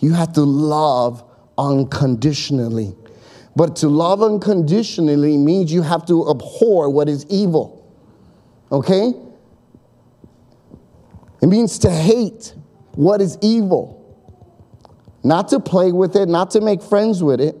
You 0.00 0.14
have 0.14 0.32
to 0.32 0.40
love 0.40 1.22
unconditionally. 1.58 2.96
But 3.54 3.76
to 3.76 3.88
love 3.88 4.22
unconditionally 4.22 5.36
means 5.36 5.72
you 5.72 5.82
have 5.82 6.04
to 6.06 6.28
abhor 6.28 6.90
what 6.90 7.08
is 7.08 7.26
evil. 7.28 7.94
Okay? 8.72 9.12
It 11.42 11.46
means 11.46 11.78
to 11.80 11.90
hate 11.90 12.54
what 12.94 13.20
is 13.20 13.38
evil. 13.42 14.02
Not 15.22 15.48
to 15.48 15.60
play 15.60 15.92
with 15.92 16.16
it, 16.16 16.28
not 16.28 16.52
to 16.52 16.60
make 16.60 16.82
friends 16.82 17.22
with 17.22 17.40
it, 17.40 17.56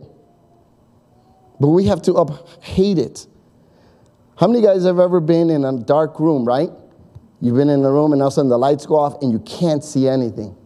but 1.60 1.68
we 1.68 1.86
have 1.86 2.02
to 2.02 2.14
up- 2.14 2.48
hate 2.62 2.98
it. 2.98 3.26
How 4.36 4.46
many 4.46 4.62
guys 4.62 4.84
have 4.84 4.98
ever 4.98 5.20
been 5.20 5.50
in 5.50 5.64
a 5.64 5.72
dark 5.78 6.20
room, 6.20 6.44
right? 6.44 6.70
You've 7.40 7.56
been 7.56 7.68
in 7.68 7.84
a 7.84 7.90
room 7.90 8.12
and 8.12 8.22
all 8.22 8.28
of 8.28 8.32
a 8.32 8.34
sudden 8.34 8.48
the 8.48 8.58
lights 8.58 8.86
go 8.86 8.96
off 8.96 9.20
and 9.22 9.32
you 9.32 9.38
can't 9.40 9.82
see 9.82 10.08
anything. 10.08 10.56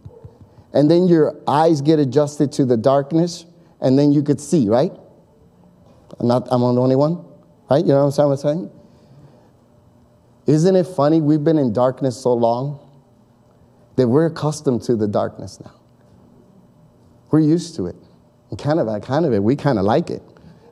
And 0.73 0.89
then 0.89 1.07
your 1.07 1.35
eyes 1.47 1.81
get 1.81 1.99
adjusted 1.99 2.51
to 2.53 2.65
the 2.65 2.77
darkness 2.77 3.45
and 3.81 3.97
then 3.97 4.11
you 4.11 4.23
could 4.23 4.39
see, 4.39 4.69
right? 4.69 4.91
I'm 6.19 6.27
not, 6.27 6.47
I'm 6.51 6.61
the 6.61 6.81
only 6.81 6.95
one, 6.95 7.25
right? 7.69 7.83
You 7.83 7.93
know 7.93 8.05
what 8.05 8.19
I'm 8.19 8.37
saying? 8.37 8.69
Isn't 10.45 10.75
it 10.75 10.85
funny? 10.85 11.19
We've 11.19 11.43
been 11.43 11.57
in 11.57 11.73
darkness 11.73 12.21
so 12.21 12.33
long 12.33 12.90
that 14.01 14.07
we're 14.07 14.25
accustomed 14.25 14.81
to 14.81 14.95
the 14.95 15.07
darkness 15.07 15.59
now. 15.63 15.79
We're 17.29 17.41
used 17.41 17.75
to 17.75 17.85
it. 17.85 17.95
And 18.49 18.57
kind 18.57 18.79
of, 18.79 19.01
kind 19.03 19.27
of 19.27 19.31
it, 19.31 19.43
we 19.43 19.55
kind 19.55 19.77
of 19.77 19.85
like 19.85 20.09
it, 20.09 20.23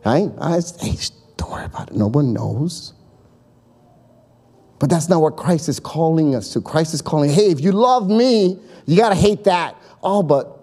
right? 0.04 0.32
I, 0.42 0.60
hey, 0.80 0.96
don't 1.38 1.52
worry 1.52 1.66
about 1.66 1.92
it. 1.92 1.96
No 1.96 2.08
one 2.08 2.34
knows. 2.34 2.94
But 4.80 4.90
that's 4.90 5.10
not 5.10 5.22
what 5.22 5.38
Christ 5.38 5.70
is 5.70 5.80
calling 5.80 6.34
us 6.34 6.54
to. 6.54 6.62
Christ 6.62 6.96
is 6.96 7.04
calling, 7.04 7.30
hey, 7.30 7.52
if 7.52 7.62
you 7.62 7.72
love 7.72 8.10
me, 8.10 8.60
you 8.88 8.98
got 8.98 9.10
to 9.10 9.16
hate 9.16 9.44
that. 9.44 9.76
Oh, 10.02 10.24
but 10.24 10.58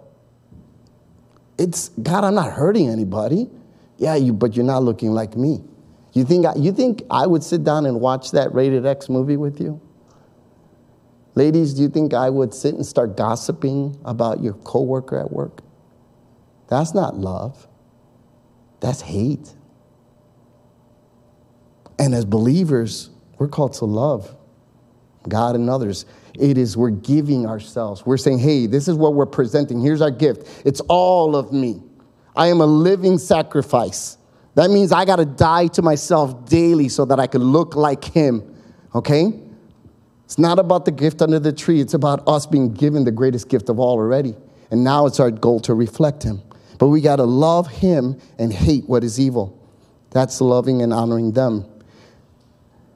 it's, 1.59 1.91
God, 1.91 2.25
I'm 2.25 2.35
not 2.35 2.53
hurting 2.53 2.89
anybody. 2.89 3.49
Yeah, 3.97 4.17
you, 4.17 4.33
but 4.33 4.57
you're 4.57 4.65
not 4.65 4.83
looking 4.83 5.13
like 5.13 5.37
me. 5.37 5.63
You 6.15 6.25
think, 6.25 6.47
I, 6.47 6.55
you 6.57 6.73
think 6.73 7.05
I 7.13 7.29
would 7.29 7.45
sit 7.45 7.63
down 7.63 7.87
and 7.87 8.01
watch 8.01 8.33
that 8.33 8.53
rated 8.53 8.85
X 8.85 9.09
movie 9.09 9.37
with 9.37 9.61
you? 9.61 9.81
Ladies, 11.37 11.75
do 11.75 11.83
you 11.83 11.89
think 11.89 12.15
I 12.15 12.31
would 12.31 12.55
sit 12.55 12.75
and 12.75 12.85
start 12.85 13.15
gossiping 13.17 14.01
about 14.07 14.43
your 14.43 14.55
coworker 14.55 15.21
at 15.21 15.31
work? 15.31 15.61
That's 16.69 16.95
not 16.95 17.17
love. 17.17 17.69
That's 18.81 19.03
hate. 19.03 19.53
And 21.99 22.15
as 22.15 22.25
believers, 22.25 23.11
we're 23.39 23.49
called 23.49 23.75
to 23.75 23.85
love 23.85 24.35
God 25.29 25.57
and 25.57 25.69
others. 25.69 26.07
It 26.39 26.57
is 26.57 26.75
we're 26.75 26.91
giving 26.91 27.47
ourselves. 27.47 28.07
We're 28.07 28.17
saying, 28.17 28.39
hey, 28.39 28.67
this 28.67 28.89
is 28.89 28.97
what 28.97 29.15
we're 29.15 29.27
presenting. 29.27 29.81
Here's 29.81 30.01
our 30.01 30.11
gift. 30.11 30.63
It's 30.65 30.81
all 30.89 31.37
of 31.37 31.53
me. 31.53 31.83
I 32.35 32.49
am 32.49 32.63
a 32.63 32.67
living 32.67 33.19
sacrifice. 33.19 34.17
That 34.55 34.71
means 34.71 34.91
I 34.91 35.05
got 35.05 35.17
to 35.17 35.27
die 35.27 35.67
to 35.69 35.83
myself 35.83 36.47
daily 36.47 36.89
so 36.89 37.05
that 37.05 37.21
I 37.21 37.27
can 37.27 37.43
look 37.43 37.77
like 37.77 38.05
Him. 38.05 38.57
Okay? 38.95 39.46
It's 40.27 40.39
not 40.39 40.59
about 40.59 40.85
the 40.85 40.91
gift 40.91 41.23
under 41.23 41.39
the 41.39 41.53
tree, 41.53 41.81
it's 41.81 41.95
about 41.95 42.27
us 42.27 42.47
being 42.47 42.75
given 42.75 43.05
the 43.05 43.13
greatest 43.13 43.49
gift 43.49 43.69
of 43.69 43.79
all 43.79 43.93
already. 43.93 44.35
And 44.73 44.83
now 44.83 45.07
it's 45.07 45.21
our 45.21 45.31
goal 45.31 45.61
to 45.61 45.75
reflect 45.75 46.25
Him. 46.25 46.43
But 46.79 46.89
we 46.89 47.01
got 47.01 47.17
to 47.17 47.25
love 47.25 47.69
Him 47.69 48.19
and 48.37 48.53
hate 48.53 48.89
what 48.89 49.05
is 49.05 49.21
evil. 49.21 49.57
That's 50.11 50.41
loving 50.41 50.83
and 50.83 50.93
honoring 50.93 51.31
them. 51.31 51.65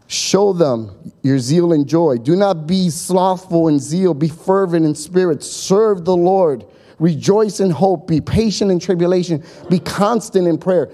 Show 0.09 0.53
them 0.53 1.13
your 1.23 1.39
zeal 1.39 1.73
and 1.73 1.87
joy. 1.87 2.17
Do 2.17 2.35
not 2.35 2.67
be 2.67 2.91
slothful 2.91 3.69
in 3.69 3.79
zeal. 3.79 4.13
Be 4.13 4.29
fervent 4.29 4.85
in 4.85 4.97
spirit. 4.97 5.45
Serve 5.45 6.05
the 6.05 6.17
Lord. 6.17 6.67
Rejoice 6.99 7.61
in 7.61 7.71
hope. 7.71 8.09
Be 8.09 8.21
patient 8.21 8.73
in 8.73 8.81
tribulation. 8.81 9.45
Be 9.69 9.79
constant 9.79 10.49
in 10.49 10.59
prayer. 10.59 10.91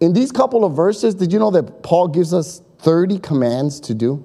In 0.00 0.14
these 0.14 0.32
couple 0.32 0.64
of 0.64 0.74
verses, 0.74 1.14
did 1.14 1.30
you 1.30 1.38
know 1.38 1.50
that 1.50 1.82
Paul 1.82 2.08
gives 2.08 2.32
us 2.32 2.62
30 2.78 3.18
commands 3.18 3.80
to 3.80 3.94
do? 3.94 4.24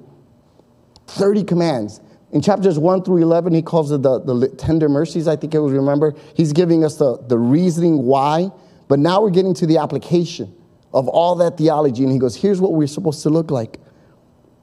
30 1.10 1.44
commands. 1.44 2.02
In 2.32 2.42
chapters 2.42 2.78
1 2.78 3.04
through 3.04 3.18
11, 3.18 3.54
he 3.54 3.62
calls 3.62 3.92
it 3.92 4.04
the, 4.04 4.20
the 4.20 4.48
tender 4.50 4.88
mercies, 4.88 5.28
I 5.28 5.36
think 5.36 5.56
it 5.56 5.60
was, 5.60 5.74
remember? 5.74 6.14
He's 6.36 6.54
giving 6.54 6.84
us 6.84 6.98
the, 6.98 7.18
the 7.28 7.38
reasoning 7.38 8.04
why, 8.04 8.50
but 8.88 9.00
now 9.00 9.22
we're 9.22 9.32
getting 9.32 9.54
to 9.56 9.66
the 9.66 9.78
application 9.78 10.56
of 10.94 11.08
all 11.08 11.36
that 11.36 11.58
theology. 11.58 12.04
And 12.04 12.12
he 12.12 12.20
goes, 12.20 12.36
here's 12.36 12.62
what 12.62 12.74
we're 12.74 12.88
supposed 12.88 13.24
to 13.24 13.30
look 13.30 13.50
like. 13.50 13.80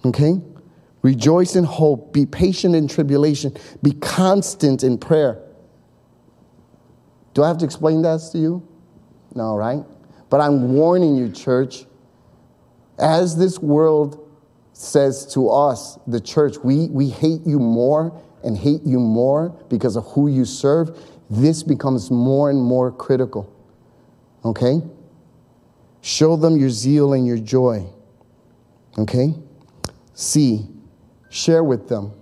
Okay? 0.05 0.41
Rejoice 1.03 1.57
in 1.57 1.65
hope, 1.65 2.13
be 2.13 2.27
patient 2.27 2.75
in 2.75 2.89
tribulation, 2.89 3.57
be 3.83 3.93
constant 3.93 4.83
in 4.83 4.99
prayer. 4.99 5.43
Do 7.35 7.43
I 7.43 7.49
have 7.49 7.59
to 7.59 7.65
explain 7.65 8.03
that 8.03 8.21
to 8.33 8.39
you? 8.39 8.67
No, 9.35 9.57
right? 9.57 9.85
But 10.31 10.41
I'm 10.41 10.73
warning 10.73 11.17
you, 11.17 11.31
church. 11.31 11.85
As 12.99 13.37
this 13.37 13.59
world 13.59 14.26
says 14.77 15.25
to 15.33 15.49
us, 15.49 15.99
the 16.07 16.21
church, 16.21 16.57
we, 16.63 16.89
we 16.89 17.09
hate 17.09 17.41
you 17.47 17.59
more 17.59 18.23
and 18.45 18.59
hate 18.59 18.83
you 18.85 19.01
more 19.01 19.49
because 19.71 19.97
of 19.97 20.05
who 20.09 20.29
you 20.29 20.45
serve, 20.45 20.99
this 21.31 21.63
becomes 21.63 22.11
more 22.11 22.51
and 22.51 22.63
more 22.63 22.93
critical. 22.93 23.51
Okay? 24.45 24.83
Show 26.03 26.37
them 26.37 26.59
your 26.59 26.69
zeal 26.69 27.15
and 27.15 27.27
your 27.27 27.39
joy. 27.39 27.87
Okay? 28.99 29.35
C, 30.13 30.67
share 31.31 31.65
with 31.65 31.89
them. 31.89 32.13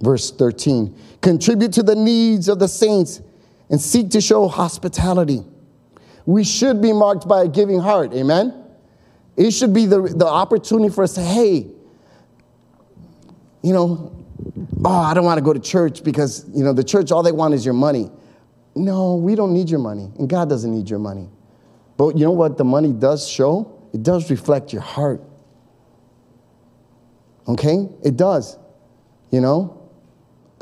Verse 0.00 0.30
13 0.30 0.94
contribute 1.22 1.72
to 1.72 1.82
the 1.82 1.94
needs 1.94 2.48
of 2.48 2.58
the 2.58 2.68
saints 2.68 3.22
and 3.70 3.80
seek 3.80 4.10
to 4.10 4.20
show 4.20 4.46
hospitality. 4.46 5.42
We 6.26 6.44
should 6.44 6.82
be 6.82 6.92
marked 6.92 7.26
by 7.26 7.44
a 7.44 7.48
giving 7.48 7.80
heart. 7.80 8.12
Amen? 8.12 8.63
It 9.36 9.50
should 9.50 9.72
be 9.72 9.86
the, 9.86 10.02
the 10.02 10.26
opportunity 10.26 10.94
for 10.94 11.04
us 11.04 11.14
to 11.14 11.22
hey, 11.22 11.66
you 13.62 13.72
know, 13.72 14.14
oh, 14.84 14.90
I 14.90 15.14
don't 15.14 15.24
want 15.24 15.38
to 15.38 15.44
go 15.44 15.52
to 15.52 15.60
church 15.60 16.04
because, 16.04 16.44
you 16.54 16.62
know, 16.62 16.72
the 16.72 16.84
church, 16.84 17.10
all 17.10 17.22
they 17.22 17.32
want 17.32 17.54
is 17.54 17.64
your 17.64 17.74
money. 17.74 18.10
No, 18.76 19.16
we 19.16 19.34
don't 19.34 19.52
need 19.52 19.70
your 19.70 19.80
money, 19.80 20.10
and 20.18 20.28
God 20.28 20.48
doesn't 20.48 20.72
need 20.72 20.90
your 20.90 20.98
money. 20.98 21.28
But 21.96 22.18
you 22.18 22.24
know 22.24 22.32
what 22.32 22.58
the 22.58 22.64
money 22.64 22.92
does 22.92 23.28
show? 23.28 23.80
It 23.92 24.02
does 24.02 24.30
reflect 24.30 24.72
your 24.72 24.82
heart. 24.82 25.22
Okay? 27.46 27.88
It 28.02 28.16
does. 28.16 28.58
You 29.30 29.40
know? 29.40 29.83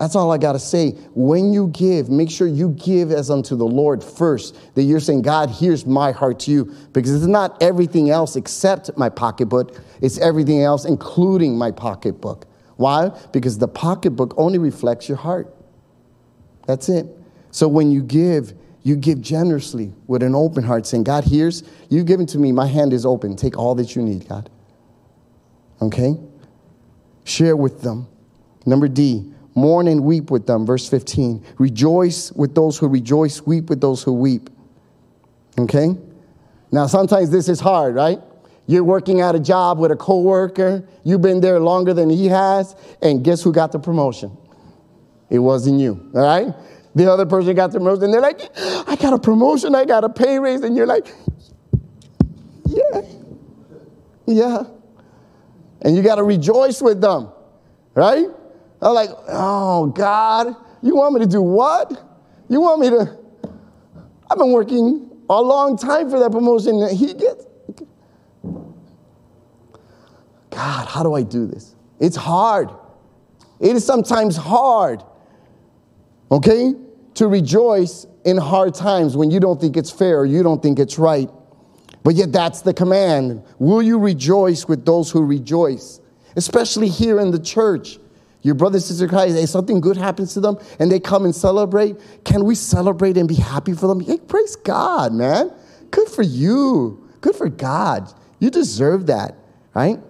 That's 0.03 0.17
all 0.17 0.33
I 0.33 0.39
got 0.39 0.55
to 0.55 0.59
say. 0.59 0.91
When 1.15 1.53
you 1.53 1.69
give, 1.69 2.11
make 2.11 2.29
sure 2.29 2.49
you 2.49 2.71
give 2.71 3.13
as 3.13 3.31
unto 3.31 3.55
the 3.55 3.65
Lord 3.65 4.03
first. 4.03 4.75
That 4.75 4.83
you're 4.83 4.99
saying, 4.99 5.23
God, 5.23 5.49
here's 5.49 5.87
my 5.87 6.11
heart 6.11 6.41
to 6.41 6.51
you. 6.51 6.75
Because 6.93 7.15
it's 7.15 7.27
not 7.27 7.63
everything 7.63 8.11
else 8.11 8.35
except 8.35 8.91
my 8.99 9.09
pocketbook, 9.09 9.81
it's 10.01 10.19
everything 10.19 10.61
else, 10.61 10.87
including 10.87 11.57
my 11.57 11.71
pocketbook. 11.71 12.47
Why? 12.79 13.17
Because 13.33 13.59
the 13.59 13.69
pocketbook 13.69 14.35
only 14.37 14.59
reflects 14.59 15.09
your 15.09 15.19
heart. 15.19 15.55
That's 16.67 16.89
it. 16.89 17.07
So 17.53 17.69
when 17.69 17.93
you 17.93 18.03
give, 18.03 18.55
you 18.83 18.97
give 18.97 19.21
generously 19.21 19.93
with 20.09 20.25
an 20.25 20.35
open 20.35 20.65
heart, 20.65 20.85
saying, 20.85 21.05
God, 21.05 21.23
here's, 21.23 21.63
you've 21.91 22.07
given 22.07 22.27
to 22.27 22.39
me, 22.39 22.51
my 22.51 22.67
hand 22.67 22.93
is 22.93 23.07
open. 23.07 23.37
Take 23.37 23.57
all 23.57 23.77
that 23.77 23.95
you 23.95 24.03
need, 24.03 24.29
God. 24.29 24.51
Okay? 25.81 26.17
Share 27.23 27.55
with 27.55 27.83
them. 27.83 28.09
Number 28.67 28.89
D, 28.89 29.33
mourn 29.55 29.89
and 29.89 30.05
weep 30.05 30.31
with 30.31 30.47
them. 30.47 30.67
Verse 30.67 30.89
15. 30.89 31.45
Rejoice 31.59 32.33
with 32.33 32.55
those 32.55 32.79
who 32.79 32.89
rejoice, 32.89 33.43
weep 33.43 33.69
with 33.69 33.81
those 33.81 34.03
who 34.03 34.13
weep. 34.13 34.51
Okay? 35.59 35.97
Now, 36.71 36.87
sometimes 36.87 37.31
this 37.31 37.49
is 37.49 37.61
hard, 37.61 37.95
right? 37.95 38.19
You're 38.67 38.85
working 38.85 39.21
at 39.21 39.35
a 39.35 39.41
job 39.41 39.79
with 39.79 39.91
a 39.91 39.97
coworker, 39.97 40.87
you've 41.05 41.21
been 41.21 41.41
there 41.41 41.59
longer 41.61 41.93
than 41.93 42.09
he 42.09 42.27
has, 42.29 42.75
and 43.03 43.23
guess 43.23 43.43
who 43.43 43.53
got 43.53 43.73
the 43.73 43.79
promotion? 43.79 44.37
It 45.29 45.41
wasn't 45.41 45.81
you, 45.81 46.11
all 46.15 46.23
right? 46.23 46.55
The 46.95 47.11
other 47.11 47.27
person 47.27 47.55
got 47.55 47.73
the 47.73 47.79
promotion, 47.79 48.05
and 48.05 48.15
they're 48.15 48.21
like, 48.21 48.51
I 48.89 48.97
got 48.97 49.13
a 49.13 49.19
promotion, 49.19 49.75
I 49.75 49.85
got 49.85 50.05
a 50.05 50.09
pay 50.09 50.39
raise, 50.39 50.63
and 50.63 50.77
you're 50.77 50.87
like, 50.87 51.13
yeah, 52.67 53.03
yeah. 54.27 54.63
And 55.83 55.97
you 55.97 56.03
got 56.03 56.15
to 56.17 56.23
rejoice 56.23 56.81
with 56.81 57.01
them, 57.01 57.31
right? 57.95 58.27
I'm 58.83 58.95
like, 58.95 59.11
oh, 59.29 59.87
God, 59.87 60.57
you 60.83 60.97
want 60.97 61.15
me 61.15 61.21
to 61.21 61.27
do 61.27 61.41
what? 61.41 61.91
You 62.49 62.61
want 62.61 62.81
me 62.81 62.91
to? 62.91 63.19
I've 64.31 64.39
been 64.39 64.53
working 64.53 65.11
a 65.31 65.41
long 65.41 65.79
time 65.79 66.11
for 66.11 66.19
that 66.19 66.33
promotion. 66.33 66.89
He 66.95 67.15
gets. 67.15 67.47
God, 70.51 70.89
how 70.89 71.03
do 71.03 71.15
I 71.15 71.23
do 71.23 71.47
this? 71.47 71.75
It's 72.01 72.17
hard. 72.17 72.71
It 73.61 73.77
is 73.77 73.87
sometimes 73.87 74.37
hard 74.37 75.03
okay? 76.33 76.75
To 77.15 77.29
rejoice 77.29 78.07
in 78.25 78.39
hard 78.39 78.75
times 78.75 79.17
when 79.17 79.31
you 79.31 79.39
don't 79.39 79.61
think 79.61 79.77
it's 79.77 79.91
fair 79.91 80.21
or 80.21 80.27
you 80.27 80.43
don't 80.43 80.63
think 80.63 80.79
it's 80.79 80.99
right. 80.99 81.29
But 82.03 82.15
yet, 82.15 82.33
that's 82.33 82.63
the 82.63 82.75
command. 82.75 83.45
Will 83.61 83.83
you 83.83 83.99
rejoice 83.99 84.67
with 84.67 84.85
those 84.85 85.11
who 85.11 85.25
rejoice? 85.25 86.01
Especially 86.35 86.89
here 86.89 87.21
in 87.21 87.31
the 87.31 87.39
church. 87.39 87.99
Your 88.43 88.57
brother, 88.57 88.81
sister 88.81 89.07
Christ, 89.07 89.37
hey, 89.37 89.47
something 89.47 89.81
good 89.81 89.97
happens 89.97 90.35
to 90.35 90.41
them 90.41 90.59
and 90.81 90.91
they 90.91 90.99
come 90.99 91.25
and 91.25 91.35
celebrate. 91.35 91.97
Can 92.25 92.45
we 92.45 92.57
celebrate 92.57 93.17
and 93.17 93.29
be 93.29 93.37
happy 93.37 93.73
for 93.73 93.87
them? 93.87 94.01
Hey, 94.01 94.19
praise 94.19 94.57
God, 94.57 95.13
man. 95.13 95.53
Good 95.93 96.09
for 96.09 96.23
you. 96.23 97.09
Good 97.21 97.37
for 97.37 97.49
God. 97.49 98.13
You 98.41 98.51
deserve 98.51 99.07
that, 99.07 99.37
right? 99.75 100.01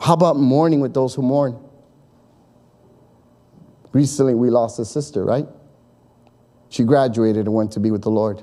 How 0.00 0.14
about 0.14 0.36
mourning 0.36 0.80
with 0.80 0.94
those 0.94 1.14
who 1.14 1.22
mourn? 1.22 1.58
Recently, 3.92 4.34
we 4.34 4.50
lost 4.50 4.78
a 4.78 4.84
sister, 4.84 5.24
right? 5.24 5.46
She 6.68 6.84
graduated 6.84 7.46
and 7.46 7.54
went 7.54 7.72
to 7.72 7.80
be 7.80 7.90
with 7.90 8.02
the 8.02 8.10
Lord. 8.10 8.42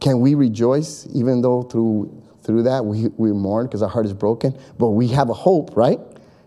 Can 0.00 0.20
we 0.20 0.34
rejoice 0.34 1.06
even 1.14 1.40
though 1.40 1.62
through, 1.62 2.22
through 2.42 2.64
that 2.64 2.84
we, 2.84 3.08
we 3.16 3.32
mourn 3.32 3.66
because 3.66 3.82
our 3.82 3.88
heart 3.88 4.04
is 4.04 4.12
broken? 4.12 4.56
But 4.78 4.90
we 4.90 5.08
have 5.08 5.30
a 5.30 5.34
hope, 5.34 5.74
right? 5.76 5.98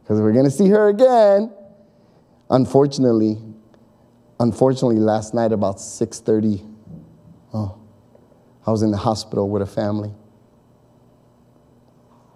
Because 0.08 0.22
we're 0.22 0.32
going 0.32 0.46
to 0.46 0.52
see 0.52 0.70
her 0.70 0.88
again. 0.88 1.52
Unfortunately, 2.50 3.38
unfortunately, 4.40 4.96
last 4.96 5.34
night 5.34 5.52
about 5.52 5.80
6.30, 5.80 6.66
oh, 7.54 7.78
I 8.66 8.72
was 8.72 8.84
in 8.84 8.92
the 8.92 8.98
hospital 8.98 9.50
with 9.50 9.62
a 9.62 9.66
family 9.66 10.12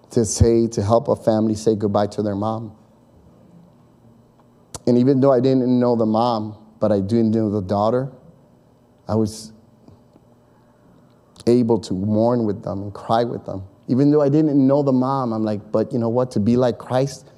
to 0.10 0.26
say, 0.26 0.68
to 0.68 0.84
help 0.84 1.08
a 1.08 1.16
family 1.16 1.56
say 1.56 1.74
goodbye 1.78 2.08
to 2.08 2.22
their 2.22 2.36
mom. 2.36 2.76
And 4.86 4.98
even 4.98 5.22
though 5.22 5.32
I 5.32 5.40
didn't 5.40 5.80
know 5.80 5.96
the 5.96 6.06
mom, 6.06 6.58
but 6.82 6.92
I 6.92 7.00
did 7.00 7.24
know 7.28 7.50
the 7.50 7.62
daughter, 7.62 8.12
I 9.08 9.16
was 9.16 9.54
able 11.48 11.80
to 11.80 11.94
mourn 11.94 12.44
with 12.46 12.64
them 12.64 12.82
and 12.82 12.94
cry 12.94 13.24
with 13.24 13.46
them. 13.46 13.64
Even 13.88 14.12
though 14.12 14.22
I 14.22 14.28
didn't 14.28 14.68
know 14.68 14.84
the 14.84 14.92
mom, 14.92 15.32
I'm 15.32 15.46
like, 15.46 15.72
but 15.72 15.94
you 15.94 16.00
know 16.00 16.10
what? 16.10 16.32
To 16.32 16.42
be 16.42 16.58
like 16.58 16.78
Christ, 16.78 17.30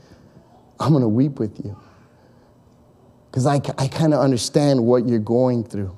I'm 0.84 0.92
going 0.92 1.02
to 1.02 1.08
weep 1.08 1.40
with 1.40 1.64
you. 1.64 1.78
Because 3.32 3.48
I, 3.48 3.56
I 3.78 3.88
kind 3.88 4.14
of 4.14 4.20
understand 4.20 4.86
what 4.86 5.08
you're 5.08 5.18
going 5.18 5.64
through. 5.64 5.96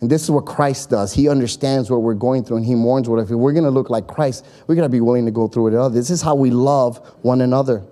And 0.00 0.10
this 0.10 0.22
is 0.22 0.30
what 0.30 0.46
Christ 0.46 0.90
does. 0.90 1.12
He 1.12 1.28
understands 1.28 1.90
what 1.90 2.02
we're 2.02 2.14
going 2.14 2.44
through 2.44 2.58
and 2.58 2.66
he 2.66 2.74
mourns 2.74 3.08
what 3.08 3.18
if 3.18 3.30
we're 3.30 3.52
going 3.52 3.64
to 3.64 3.70
look 3.70 3.90
like 3.90 4.06
Christ, 4.06 4.46
we're 4.66 4.74
going 4.74 4.86
to 4.86 4.92
be 4.92 5.00
willing 5.00 5.26
to 5.26 5.30
go 5.30 5.48
through 5.48 5.68
it. 5.68 5.90
This 5.90 6.10
is 6.10 6.22
how 6.22 6.34
we 6.34 6.50
love 6.50 6.98
one 7.22 7.40
another 7.40 7.84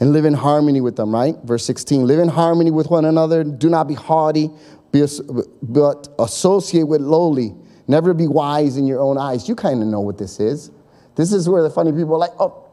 and 0.00 0.12
live 0.12 0.24
in 0.24 0.34
harmony 0.34 0.80
with 0.80 0.96
them, 0.96 1.14
right? 1.14 1.36
Verse 1.44 1.64
16 1.64 2.06
live 2.06 2.18
in 2.18 2.28
harmony 2.28 2.70
with 2.70 2.90
one 2.90 3.04
another. 3.04 3.44
Do 3.44 3.70
not 3.70 3.86
be 3.86 3.94
haughty, 3.94 4.50
but 4.92 6.08
associate 6.18 6.88
with 6.88 7.00
lowly. 7.00 7.54
Never 7.86 8.12
be 8.12 8.28
wise 8.28 8.76
in 8.76 8.86
your 8.86 9.00
own 9.00 9.18
eyes. 9.18 9.48
You 9.48 9.54
kind 9.54 9.82
of 9.82 9.88
know 9.88 10.00
what 10.00 10.18
this 10.18 10.40
is. 10.40 10.70
This 11.16 11.32
is 11.32 11.48
where 11.48 11.62
the 11.62 11.70
funny 11.70 11.92
people 11.92 12.14
are 12.14 12.18
like, 12.18 12.32
oh, 12.38 12.66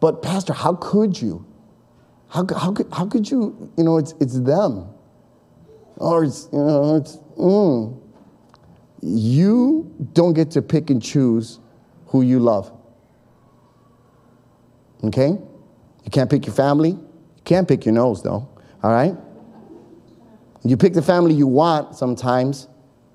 but 0.00 0.22
Pastor, 0.22 0.52
how 0.52 0.74
could 0.74 1.20
you? 1.20 1.44
How, 2.32 2.46
how, 2.56 2.72
could, 2.72 2.86
how 2.90 3.04
could 3.04 3.30
you? 3.30 3.70
You 3.76 3.84
know, 3.84 3.98
it's, 3.98 4.14
it's 4.18 4.40
them. 4.40 4.88
Or 5.96 6.24
it's, 6.24 6.48
you 6.50 6.58
know, 6.58 6.96
it's, 6.96 7.18
mm. 7.38 8.00
You 9.02 9.94
don't 10.14 10.32
get 10.32 10.50
to 10.52 10.62
pick 10.62 10.88
and 10.88 11.02
choose 11.02 11.60
who 12.06 12.22
you 12.22 12.38
love. 12.38 12.72
Okay? 15.04 15.28
You 15.28 16.10
can't 16.10 16.30
pick 16.30 16.46
your 16.46 16.54
family. 16.54 16.90
You 16.90 17.42
can't 17.44 17.68
pick 17.68 17.84
your 17.84 17.92
nose, 17.92 18.22
though. 18.22 18.48
All 18.82 18.90
right? 18.90 19.14
You 20.64 20.78
pick 20.78 20.94
the 20.94 21.02
family 21.02 21.34
you 21.34 21.46
want 21.46 21.96
sometimes. 21.96 22.66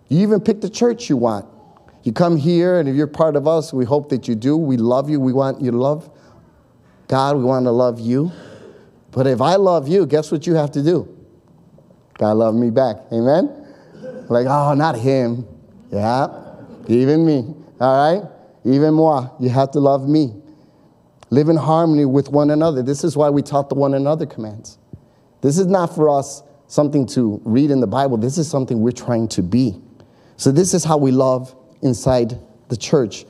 You 0.10 0.20
even 0.20 0.42
pick 0.42 0.62
the 0.62 0.70
church 0.70 1.10
you 1.10 1.18
want. 1.18 1.48
You 2.04 2.14
come 2.14 2.38
here, 2.38 2.80
and 2.80 2.88
if 2.88 2.96
you're 2.96 3.08
part 3.08 3.36
of 3.36 3.48
us, 3.48 3.74
we 3.74 3.84
hope 3.84 4.10
that 4.10 4.28
you 4.28 4.36
do. 4.36 4.56
We 4.56 4.78
love 4.78 5.10
you. 5.10 5.20
We 5.20 5.34
want 5.34 5.60
you 5.60 5.72
to 5.72 5.78
love 5.78 6.10
God. 7.08 7.38
We 7.38 7.44
want 7.44 7.66
to 7.66 7.72
love 7.72 8.00
you. 8.00 8.32
But 9.18 9.26
if 9.26 9.42
I 9.42 9.56
love 9.56 9.88
you, 9.88 10.06
guess 10.06 10.32
what 10.32 10.46
you 10.46 10.54
have 10.54 10.70
to 10.74 10.84
do? 10.84 11.12
God 12.20 12.34
love 12.34 12.54
me 12.54 12.70
back. 12.70 12.98
Amen? 13.12 13.50
Like, 14.30 14.46
oh, 14.46 14.76
not 14.76 14.96
him. 14.96 15.48
Yeah, 15.92 16.28
even 16.88 17.26
me. 17.26 17.56
All 17.82 18.14
right? 18.14 18.30
Even 18.64 18.94
moi. 18.94 19.30
You 19.40 19.50
have 19.50 19.72
to 19.72 19.80
love 19.80 20.08
me. 20.08 20.36
Live 21.32 21.50
in 21.50 21.56
harmony 21.56 22.06
with 22.06 22.30
one 22.30 22.52
another. 22.52 22.84
This 22.84 23.04
is 23.04 23.18
why 23.18 23.32
we 23.32 23.42
taught 23.42 23.70
the 23.70 23.76
one 23.76 23.96
another 23.96 24.28
commands. 24.28 24.78
This 25.42 25.58
is 25.58 25.66
not 25.66 25.96
for 25.96 26.10
us 26.10 26.44
something 26.68 27.08
to 27.08 27.42
read 27.44 27.72
in 27.72 27.80
the 27.80 27.88
Bible. 27.88 28.18
This 28.18 28.38
is 28.38 28.48
something 28.48 28.82
we're 28.82 28.92
trying 28.92 29.30
to 29.30 29.42
be. 29.42 29.82
So, 30.36 30.52
this 30.52 30.76
is 30.76 30.84
how 30.84 31.00
we 31.00 31.10
love 31.10 31.56
inside 31.82 32.40
the 32.68 32.78
church. 32.78 33.26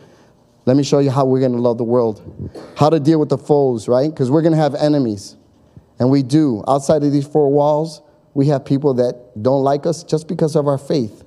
Let 0.66 0.76
me 0.76 0.84
show 0.84 1.00
you 1.00 1.12
how 1.12 1.24
we're 1.24 1.40
going 1.40 1.54
to 1.54 1.62
love 1.62 1.78
the 1.78 1.86
world. 1.86 2.52
How 2.76 2.90
to 2.90 3.00
deal 3.00 3.22
with 3.22 3.30
the 3.30 3.38
foes, 3.38 3.88
right? 3.88 4.10
Because 4.10 4.30
we're 4.30 4.42
going 4.42 4.52
to 4.52 4.60
have 4.60 4.76
enemies. 4.76 5.37
And 6.00 6.10
we 6.10 6.24
do. 6.24 6.64
Outside 6.68 7.04
of 7.04 7.12
these 7.12 7.28
four 7.28 7.52
walls, 7.52 8.02
we 8.34 8.48
have 8.48 8.66
people 8.66 8.94
that 8.96 9.42
don't 9.42 9.64
like 9.64 9.86
us 9.86 10.04
just 10.04 10.28
because 10.28 10.56
of 10.56 10.68
our 10.68 10.78
faith. 10.78 11.24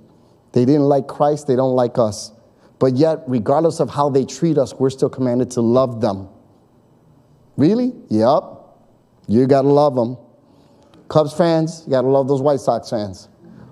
They 0.53 0.65
didn't 0.65 0.83
like 0.83 1.07
Christ, 1.07 1.47
they 1.47 1.57
don't 1.57 1.75
like 1.75 1.99
us. 1.99 2.33
But 2.79 2.97
yet, 2.97 3.23
regardless 3.27 3.81
of 3.81 3.91
how 3.91 4.09
they 4.09 4.25
treat 4.25 4.57
us, 4.59 4.75
we're 4.75 4.91
still 4.91 5.11
commanded 5.11 5.51
to 5.53 5.61
love 5.61 6.01
them. 6.01 6.29
Really? 7.57 7.93
Yep. 8.09 8.43
You 9.29 9.47
got 9.47 9.63
to 9.63 9.69
love 9.69 9.95
them. 9.95 10.17
Cubs 11.09 11.33
fans, 11.37 11.83
you 11.85 11.91
got 11.91 12.03
to 12.03 12.09
love 12.09 12.27
those 12.27 12.41
White 12.41 12.61
Sox 12.61 12.89
fans. 12.89 13.29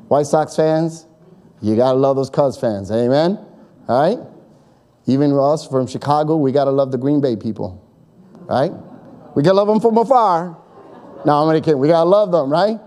White 0.09 0.27
Sox 0.27 0.57
fans, 0.57 1.07
You 1.61 1.77
got 1.77 1.93
to 1.93 1.99
love 1.99 2.17
those 2.17 2.31
Cubs 2.31 2.59
fans. 2.59 2.91
Amen? 2.91 3.39
All 3.89 4.01
right? 4.01 4.19
Even 5.07 5.33
us 5.39 5.67
from 5.67 5.87
Chicago, 5.87 6.37
we 6.37 6.53
got 6.53 6.65
to 6.65 6.71
love 6.71 6.93
the 6.93 6.99
Green 6.99 7.21
Bay 7.21 7.35
people. 7.37 7.83
Right? 8.47 8.73
We 9.35 9.43
got 9.43 9.53
to 9.53 9.57
love 9.57 9.69
them 9.69 9.81
from 9.81 9.97
afar. 9.97 10.59
No, 11.25 11.43
I'm 11.43 11.49
only 11.49 11.61
kidding. 11.61 11.79
We 11.79 11.89
got 11.89 12.05
to 12.05 12.11
love 12.11 12.33
them, 12.33 12.51
right? 12.51 12.79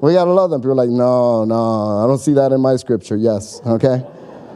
We 0.00 0.12
got 0.12 0.24
to 0.24 0.32
love 0.32 0.50
them. 0.50 0.60
People 0.60 0.72
are 0.72 0.86
like, 0.86 0.90
no, 0.90 1.44
no, 1.44 2.04
I 2.04 2.06
don't 2.06 2.18
see 2.18 2.34
that 2.34 2.52
in 2.52 2.60
my 2.60 2.76
scripture. 2.76 3.16
Yes, 3.16 3.60
okay? 3.66 4.04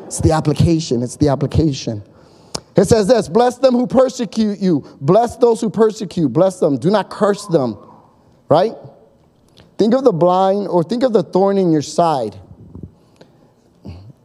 It's 0.07 0.21
the 0.21 0.33
application. 0.33 1.03
It's 1.03 1.17
the 1.17 1.29
application. 1.29 2.03
It 2.77 2.87
says 2.87 3.07
this 3.07 3.29
Bless 3.29 3.59
them 3.59 3.75
who 3.75 3.87
persecute 3.87 4.59
you. 4.59 4.85
Bless 5.01 5.37
those 5.37 5.61
who 5.61 5.71
persecute. 5.71 6.29
Bless 6.29 6.61
them. 6.61 6.77
Do 6.77 6.91
not 6.91 7.11
curse 7.11 7.47
them, 7.47 7.77
right? 8.49 8.75
Think 9.79 9.95
of 9.95 10.05
the 10.05 10.13
blind 10.13 10.69
or 10.69 10.85
think 10.85 11.03
of 11.03 11.13
the 11.13 11.23
thorn 11.23 11.59
in 11.59 11.73
your 11.73 11.83
side. 11.83 12.39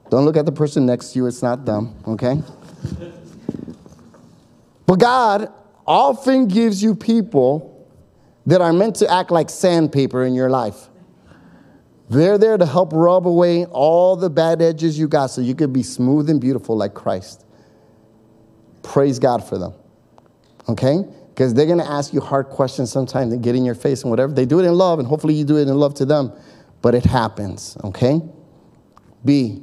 Don't 0.10 0.24
look 0.24 0.38
at 0.38 0.46
the 0.46 0.52
person 0.52 0.86
next 0.86 1.12
to 1.12 1.20
you, 1.20 1.26
it's 1.26 1.42
not 1.42 1.66
them, 1.66 1.96
okay? 2.08 2.42
But 4.86 5.00
God 5.00 5.52
often 5.86 6.48
gives 6.48 6.82
you 6.82 6.96
people 6.96 7.77
that 8.48 8.62
are 8.62 8.74
meant 8.74 8.96
to 8.96 9.12
act 9.12 9.30
like 9.30 9.50
sandpaper 9.50 10.26
in 10.26 10.34
your 10.34 10.50
life. 10.50 10.88
They're 12.10 12.38
there 12.38 12.58
to 12.58 12.66
help 12.66 12.94
rub 12.94 13.28
away 13.28 13.66
all 13.66 14.16
the 14.16 14.30
bad 14.30 14.62
edges 14.62 14.98
you 14.98 15.10
got 15.10 15.28
so 15.28 15.42
you 15.42 15.54
could 15.54 15.74
be 15.74 15.84
smooth 15.84 16.30
and 16.30 16.40
beautiful 16.40 16.78
like 16.78 16.94
Christ. 16.94 17.46
Praise 18.84 19.20
God 19.20 19.48
for 19.48 19.58
them. 19.58 19.74
Okay? 20.70 21.04
Because 21.30 21.54
they're 21.54 21.66
going 21.66 21.80
to 21.80 21.92
ask 21.92 22.14
you 22.14 22.22
hard 22.22 22.48
questions 22.48 22.90
sometimes 22.90 23.34
and 23.34 23.44
get 23.44 23.54
in 23.56 23.66
your 23.66 23.76
face 23.76 24.04
and 24.04 24.10
whatever. 24.10 24.32
They 24.32 24.46
do 24.46 24.60
it 24.60 24.66
in 24.66 24.74
love, 24.74 25.00
and 25.00 25.08
hopefully 25.08 25.34
you 25.34 25.44
do 25.44 25.58
it 25.58 25.68
in 25.68 25.76
love 25.76 25.94
to 25.96 26.06
them, 26.06 26.32
but 26.82 26.96
it 26.96 27.04
happens. 27.04 27.78
Okay? 27.84 28.22
B. 29.26 29.62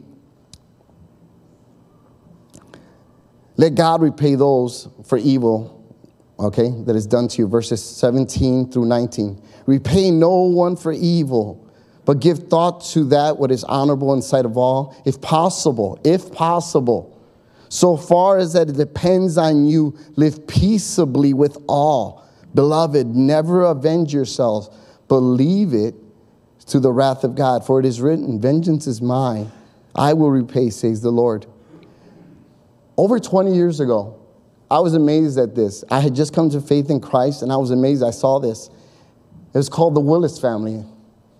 Let 3.56 3.74
God 3.76 4.02
repay 4.02 4.34
those 4.34 4.88
for 5.06 5.16
evil, 5.16 5.83
okay, 6.38 6.70
that 6.84 6.96
is 6.96 7.06
done 7.06 7.28
to 7.28 7.42
you. 7.42 7.48
Verses 7.48 7.82
17 7.82 8.70
through 8.70 8.86
19. 8.86 9.40
Repay 9.66 10.10
no 10.10 10.42
one 10.42 10.76
for 10.76 10.92
evil, 10.92 11.66
but 12.04 12.20
give 12.20 12.48
thought 12.48 12.84
to 12.86 13.04
that 13.04 13.38
what 13.38 13.50
is 13.50 13.64
honorable 13.64 14.12
in 14.12 14.22
sight 14.22 14.44
of 14.44 14.56
all, 14.56 14.96
if 15.04 15.20
possible, 15.20 15.98
if 16.04 16.32
possible. 16.32 17.10
So 17.68 17.96
far 17.96 18.38
as 18.38 18.52
that 18.52 18.68
it 18.68 18.76
depends 18.76 19.36
on 19.36 19.66
you, 19.66 19.98
live 20.16 20.46
peaceably 20.46 21.32
with 21.32 21.56
all. 21.66 22.24
Beloved, 22.54 23.08
never 23.16 23.64
avenge 23.64 24.12
yourselves, 24.12 24.70
but 25.08 25.18
leave 25.18 25.74
it 25.74 25.94
to 26.66 26.78
the 26.78 26.92
wrath 26.92 27.24
of 27.24 27.34
God. 27.34 27.66
For 27.66 27.80
it 27.80 27.86
is 27.86 28.00
written, 28.00 28.40
Vengeance 28.40 28.86
is 28.86 29.02
mine, 29.02 29.50
I 29.94 30.12
will 30.12 30.30
repay, 30.30 30.70
says 30.70 31.00
the 31.00 31.10
Lord. 31.10 31.46
Over 32.96 33.18
20 33.18 33.54
years 33.54 33.80
ago, 33.80 34.20
I 34.74 34.80
was 34.80 34.94
amazed 34.94 35.38
at 35.38 35.54
this. 35.54 35.84
I 35.88 36.00
had 36.00 36.16
just 36.16 36.34
come 36.34 36.50
to 36.50 36.60
faith 36.60 36.90
in 36.90 36.98
Christ 36.98 37.42
and 37.42 37.52
I 37.52 37.56
was 37.56 37.70
amazed 37.70 38.02
I 38.02 38.10
saw 38.10 38.40
this. 38.40 38.70
It 39.54 39.56
was 39.56 39.68
called 39.68 39.94
the 39.94 40.00
Willis 40.00 40.36
family. 40.40 40.84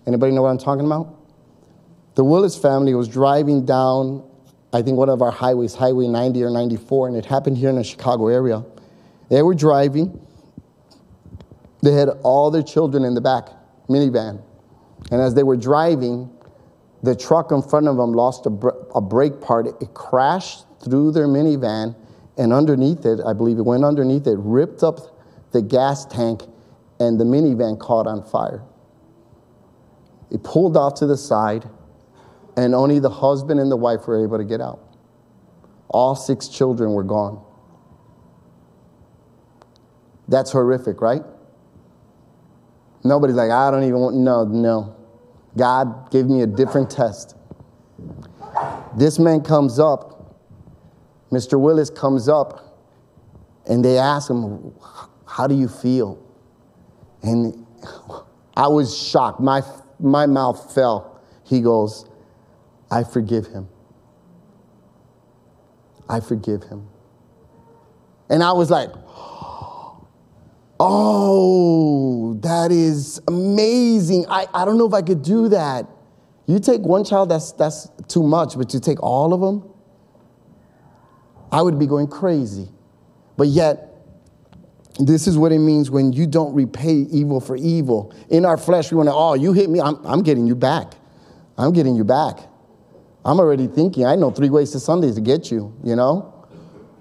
Anybody 0.07 0.31
know 0.31 0.43
what 0.43 0.51
I'm 0.51 0.57
talking 0.57 0.85
about? 0.85 1.13
The 2.15 2.23
Willis 2.23 2.57
family 2.57 2.93
was 2.93 3.09
driving 3.09 3.65
down, 3.65 4.23
I 4.71 4.81
think, 4.81 4.97
one 4.97 5.09
of 5.09 5.21
our 5.21 5.31
highways, 5.31 5.75
Highway 5.75 6.07
90 6.07 6.43
or 6.43 6.49
94, 6.49 7.09
and 7.09 7.17
it 7.17 7.25
happened 7.25 7.57
here 7.57 7.69
in 7.69 7.75
the 7.75 7.83
Chicago 7.83 8.29
area. 8.29 8.63
They 9.29 9.41
were 9.41 9.53
driving. 9.53 10.25
They 11.83 11.91
had 11.91 12.07
all 12.23 12.51
their 12.51 12.63
children 12.63 13.03
in 13.03 13.15
the 13.15 13.21
back, 13.21 13.49
minivan. 13.89 14.41
And 15.11 15.21
as 15.21 15.33
they 15.33 15.43
were 15.43 15.57
driving, 15.57 16.29
the 17.03 17.13
truck 17.13 17.51
in 17.51 17.61
front 17.61 17.89
of 17.89 17.97
them 17.97 18.13
lost 18.13 18.45
a, 18.45 18.49
br- 18.49 18.69
a 18.95 19.01
brake 19.01 19.41
part. 19.41 19.67
It 19.67 19.93
crashed 19.93 20.63
through 20.81 21.11
their 21.11 21.27
minivan, 21.27 21.97
and 22.37 22.51
underneath 22.51 23.05
it, 23.05 23.19
I 23.25 23.33
believe 23.33 23.57
it 23.57 23.65
went 23.65 23.83
underneath 23.83 24.27
it, 24.27 24.37
ripped 24.37 24.83
up 24.83 24.99
the 25.51 25.61
gas 25.61 26.05
tank, 26.05 26.43
and 26.99 27.19
the 27.19 27.23
minivan 27.23 27.79
caught 27.79 28.07
on 28.07 28.23
fire. 28.23 28.61
It 30.31 30.43
pulled 30.43 30.75
off 30.75 30.95
to 30.95 31.05
the 31.05 31.17
side, 31.17 31.69
and 32.57 32.75
only 32.75 32.99
the 32.99 33.09
husband 33.09 33.59
and 33.59 33.71
the 33.71 33.77
wife 33.77 34.07
were 34.07 34.23
able 34.23 34.37
to 34.37 34.43
get 34.43 34.61
out. 34.61 34.81
All 35.87 36.15
six 36.15 36.47
children 36.47 36.93
were 36.93 37.03
gone. 37.03 37.41
That's 40.27 40.51
horrific, 40.51 41.01
right? 41.01 41.21
Nobody's 43.03 43.35
like, 43.35 43.51
I 43.51 43.69
don't 43.69 43.83
even 43.83 43.99
want, 43.99 44.15
no, 44.15 44.43
no. 44.45 44.95
God 45.55 46.11
gave 46.11 46.25
me 46.25 46.41
a 46.41 46.47
different 46.47 46.89
test. 46.89 47.35
This 48.97 49.19
man 49.19 49.41
comes 49.41 49.79
up 49.79 50.14
Mr. 51.35 51.59
Willis 51.59 51.89
comes 51.89 52.29
up 52.29 52.79
and 53.67 53.83
they 53.83 53.97
ask 53.97 54.29
him, 54.29 54.73
How 55.25 55.47
do 55.47 55.55
you 55.55 55.67
feel? 55.67 56.17
And 57.21 57.65
I 58.55 58.67
was 58.67 58.97
shocked. 58.97 59.41
My, 59.41 59.61
my 59.99 60.27
mouth 60.27 60.73
fell. 60.73 61.19
He 61.43 61.59
goes, 61.59 62.09
I 62.89 63.03
forgive 63.03 63.47
him. 63.47 63.67
I 66.07 66.21
forgive 66.21 66.63
him. 66.63 66.87
And 68.29 68.41
I 68.41 68.53
was 68.53 68.71
like, 68.71 68.89
Oh, 70.79 72.35
that 72.41 72.71
is 72.71 73.19
amazing. 73.27 74.25
I, 74.29 74.47
I 74.53 74.63
don't 74.63 74.77
know 74.77 74.87
if 74.87 74.93
I 74.93 75.01
could 75.01 75.21
do 75.21 75.49
that. 75.49 75.87
You 76.47 76.59
take 76.59 76.81
one 76.81 77.03
child, 77.03 77.29
that's, 77.29 77.51
that's 77.53 77.89
too 78.07 78.23
much, 78.23 78.57
but 78.57 78.73
you 78.73 78.79
take 78.79 79.01
all 79.01 79.33
of 79.33 79.41
them? 79.41 79.74
I 81.55 81.61
would 81.61 81.79
be 81.79 81.87
going 81.87 82.07
crazy. 82.07 82.67
But 83.37 83.47
yet, 83.47 83.95
this 84.99 85.25
is 85.25 85.37
what 85.37 85.53
it 85.53 85.59
means 85.59 85.89
when 85.89 86.11
you 86.11 86.27
don't 86.27 86.53
repay 86.53 86.91
evil 86.91 87.39
for 87.39 87.55
evil. 87.55 88.13
In 88.29 88.43
our 88.43 88.57
flesh, 88.57 88.91
we 88.91 88.97
want 88.97 89.07
to, 89.07 89.13
oh, 89.13 89.35
you 89.35 89.53
hit 89.53 89.69
me, 89.69 89.79
I'm, 89.79 90.05
I'm 90.05 90.21
getting 90.21 90.47
you 90.47 90.55
back. 90.55 90.95
I'm 91.57 91.71
getting 91.71 91.95
you 91.95 92.03
back. 92.03 92.39
I'm 93.23 93.39
already 93.39 93.67
thinking, 93.67 94.05
I 94.05 94.15
know 94.15 94.31
three 94.31 94.49
ways 94.49 94.71
to 94.71 94.81
Sunday 94.81 95.13
to 95.13 95.21
get 95.21 95.49
you, 95.49 95.73
you 95.81 95.95
know? 95.95 96.45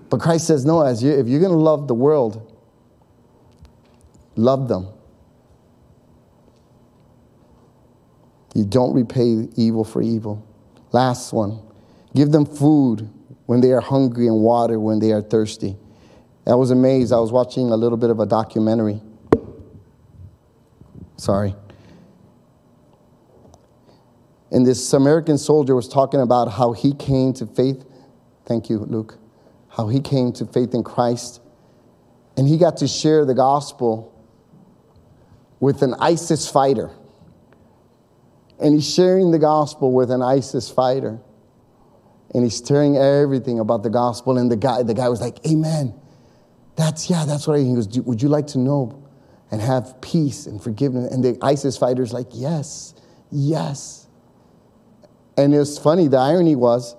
But 0.09 0.21
Christ 0.21 0.47
says, 0.47 0.64
no, 0.64 0.83
as 0.83 1.03
you, 1.03 1.11
if 1.11 1.27
you're 1.27 1.40
going 1.40 1.51
to 1.51 1.59
love 1.59 1.88
the 1.88 1.95
world, 1.97 2.57
love 4.37 4.69
them. 4.69 4.87
You 8.55 8.64
don't 8.64 8.95
repay 8.95 9.49
evil 9.57 9.83
for 9.83 10.01
evil. 10.01 10.47
Last 10.93 11.33
one 11.33 11.61
give 12.14 12.31
them 12.31 12.47
food 12.47 13.11
when 13.46 13.61
they 13.61 13.72
are 13.72 13.80
hungry 13.80 14.26
and 14.26 14.40
water 14.40 14.78
when 14.78 14.98
they 14.98 15.12
are 15.12 15.22
thirsty. 15.22 15.76
I 16.46 16.54
was 16.54 16.70
amazed. 16.70 17.12
I 17.12 17.18
was 17.18 17.33
watching 17.33 17.70
a 17.70 17.76
little 17.76 17.96
bit 17.96 18.11
of 18.11 18.20
a 18.20 18.26
documentary. 18.26 19.00
Sorry. 21.16 21.54
And 24.50 24.66
this 24.66 24.92
American 24.92 25.38
soldier 25.38 25.74
was 25.74 25.88
talking 25.88 26.20
about 26.20 26.52
how 26.52 26.72
he 26.72 26.94
came 26.94 27.33
to 27.35 27.46
faith. 27.46 27.85
Thank 28.46 28.68
you, 28.68 28.78
Luke. 28.78 29.18
How 29.68 29.88
he 29.88 30.00
came 30.00 30.33
to 30.35 30.46
faith 30.46 30.74
in 30.74 30.85
Christ. 30.85 31.40
And 32.37 32.46
he 32.46 32.59
got 32.59 32.76
to 32.78 32.88
share 32.88 33.24
the 33.24 33.35
gospel 33.35 34.12
with 35.61 35.83
an 35.83 35.94
ISIS 35.98 36.48
fighter. 36.48 36.90
And 38.61 38.74
he's 38.74 38.92
sharing 38.92 39.30
the 39.30 39.38
gospel 39.38 39.92
with 39.92 40.11
an 40.11 40.22
ISIS 40.22 40.70
fighter 40.70 41.20
and 42.35 42.42
he's 42.42 42.61
telling 42.61 42.97
everything 42.97 43.61
about 43.61 43.85
the 43.85 43.90
gospel. 43.90 44.37
And 44.37 44.51
the 44.51 44.57
guy, 44.57 44.83
the 44.83 44.94
guy 44.94 45.09
was 45.09 45.20
like, 45.20 45.38
Amen. 45.47 45.94
That's, 46.77 47.09
yeah, 47.09 47.25
that's 47.25 47.47
what 47.47 47.55
I, 47.55 47.62
he 47.62 47.75
goes, 47.75 47.88
Would 48.01 48.20
you 48.20 48.29
like 48.29 48.49
to 48.49 48.59
know 48.59 49.03
and 49.51 49.61
have 49.61 50.01
peace 50.01 50.47
and 50.47 50.61
forgiveness? 50.61 51.12
And 51.12 51.25
the 51.25 51.38
ISIS 51.40 51.79
fighter's 51.79 52.12
like, 52.12 52.27
Yes, 52.33 52.94
yes. 53.31 54.09
And 55.37 55.55
it 55.55 55.59
was 55.59 55.79
funny, 55.79 56.09
the 56.09 56.18
irony 56.18 56.57
was 56.57 56.97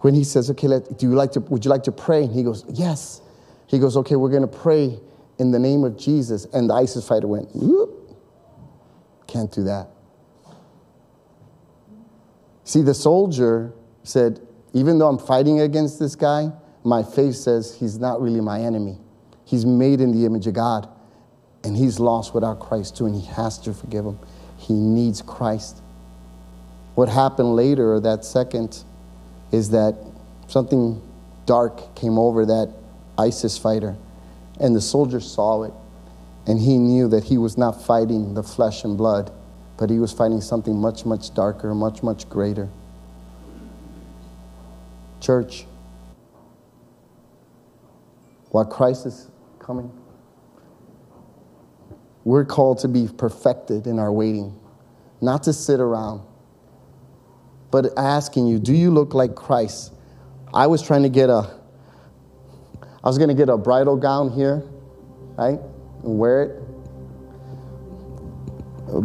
when 0.00 0.14
he 0.14 0.22
says, 0.22 0.50
Okay, 0.50 0.68
let, 0.68 0.98
do 0.98 1.08
you 1.08 1.14
like 1.14 1.32
to, 1.32 1.40
would 1.40 1.64
you 1.64 1.70
like 1.70 1.84
to 1.84 1.92
pray? 1.92 2.24
And 2.24 2.34
he 2.34 2.42
goes, 2.42 2.64
Yes. 2.68 3.22
He 3.66 3.78
goes, 3.78 3.96
Okay, 3.96 4.16
we're 4.16 4.30
going 4.30 4.42
to 4.42 4.58
pray 4.58 5.00
in 5.38 5.50
the 5.50 5.58
name 5.58 5.82
of 5.82 5.96
Jesus. 5.96 6.44
And 6.52 6.68
the 6.68 6.74
ISIS 6.74 7.08
fighter 7.08 7.26
went, 7.26 7.48
Can't 9.26 9.50
do 9.50 9.64
that. 9.64 9.88
See, 12.64 12.82
the 12.82 12.94
soldier 12.94 13.72
said, 14.02 14.40
even 14.74 14.98
though 14.98 15.08
I'm 15.08 15.18
fighting 15.18 15.60
against 15.60 15.98
this 16.00 16.16
guy, 16.16 16.50
my 16.82 17.02
faith 17.02 17.36
says 17.36 17.74
he's 17.74 17.98
not 17.98 18.20
really 18.20 18.40
my 18.40 18.60
enemy. 18.60 18.98
He's 19.44 19.64
made 19.64 20.00
in 20.00 20.10
the 20.12 20.26
image 20.26 20.46
of 20.48 20.54
God, 20.54 20.88
and 21.62 21.76
he's 21.76 22.00
lost 22.00 22.34
without 22.34 22.58
Christ 22.58 22.96
too, 22.96 23.06
and 23.06 23.14
he 23.14 23.24
has 23.28 23.56
to 23.60 23.72
forgive 23.72 24.04
him. 24.04 24.18
He 24.58 24.74
needs 24.74 25.22
Christ. 25.22 25.80
What 26.96 27.08
happened 27.08 27.54
later, 27.54 27.94
or 27.94 28.00
that 28.00 28.24
second, 28.24 28.84
is 29.52 29.70
that 29.70 29.96
something 30.48 31.00
dark 31.46 31.94
came 31.94 32.18
over 32.18 32.44
that 32.44 32.74
ISIS 33.16 33.56
fighter, 33.56 33.96
and 34.60 34.74
the 34.74 34.80
soldier 34.80 35.20
saw 35.20 35.62
it, 35.62 35.72
and 36.46 36.58
he 36.58 36.78
knew 36.78 37.08
that 37.08 37.24
he 37.24 37.38
was 37.38 37.56
not 37.56 37.84
fighting 37.84 38.34
the 38.34 38.42
flesh 38.42 38.82
and 38.82 38.98
blood, 38.98 39.30
but 39.76 39.88
he 39.88 40.00
was 40.00 40.12
fighting 40.12 40.40
something 40.40 40.76
much, 40.76 41.06
much 41.06 41.32
darker, 41.32 41.74
much, 41.74 42.02
much 42.02 42.28
greater. 42.28 42.68
Church, 45.24 45.64
while 48.50 48.66
Christ 48.66 49.06
is 49.06 49.30
coming, 49.58 49.90
we're 52.24 52.44
called 52.44 52.80
to 52.80 52.88
be 52.88 53.08
perfected 53.08 53.86
in 53.86 53.98
our 53.98 54.12
waiting, 54.12 54.54
not 55.22 55.44
to 55.44 55.54
sit 55.54 55.80
around, 55.80 56.20
but 57.70 57.86
asking 57.96 58.48
you, 58.48 58.58
do 58.58 58.74
you 58.74 58.90
look 58.90 59.14
like 59.14 59.34
Christ? 59.34 59.94
I 60.52 60.66
was 60.66 60.82
trying 60.82 61.04
to 61.04 61.08
get 61.08 61.30
a, 61.30 61.58
I 63.02 63.08
was 63.08 63.16
going 63.16 63.30
to 63.30 63.34
get 63.34 63.48
a 63.48 63.56
bridal 63.56 63.96
gown 63.96 64.30
here, 64.30 64.62
right, 65.38 65.58
and 66.02 66.18
wear 66.18 66.42
it, 66.42 66.62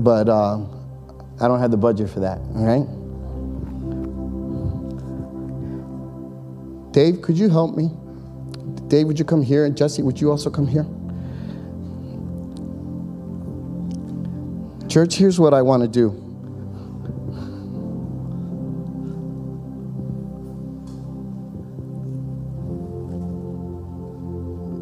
but 0.04 0.28
uh, 0.28 0.58
I 1.40 1.48
don't 1.48 1.62
have 1.62 1.72
the 1.72 1.78
budget 1.78 2.10
for 2.10 2.20
that, 2.20 2.40
all 2.40 2.66
right? 2.66 2.99
Dave, 7.00 7.22
could 7.22 7.38
you 7.38 7.48
help 7.48 7.78
me? 7.78 7.90
Dave, 8.90 9.08
would 9.08 9.18
you 9.18 9.24
come 9.24 9.42
here? 9.42 9.64
And 9.64 9.78
Jesse, 9.78 10.02
would 10.02 10.20
you 10.20 10.32
also 10.32 10.50
come 10.50 10.68
here? 10.68 10.84
Church, 14.90 15.16
here's 15.16 15.40
what 15.40 15.54
I 15.54 15.62
want 15.62 15.82
to 15.82 15.88
do. 15.88 16.10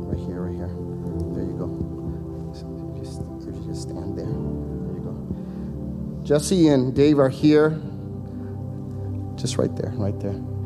Right 0.07 0.25
here, 0.25 0.41
right 0.41 0.55
here. 0.55 0.73
There 1.35 1.43
you 1.43 1.55
go. 1.55 1.67
Just, 2.97 3.21
just 3.67 3.81
stand 3.83 4.17
there. 4.17 4.25
There 4.25 4.95
you 4.97 5.03
go. 5.03 6.23
Jesse 6.25 6.69
and 6.69 6.95
Dave 6.95 7.19
are 7.19 7.29
here. 7.29 7.79
Just 9.35 9.59
right 9.59 9.75
there, 9.75 9.91
right 9.91 10.19
there. 10.19 10.56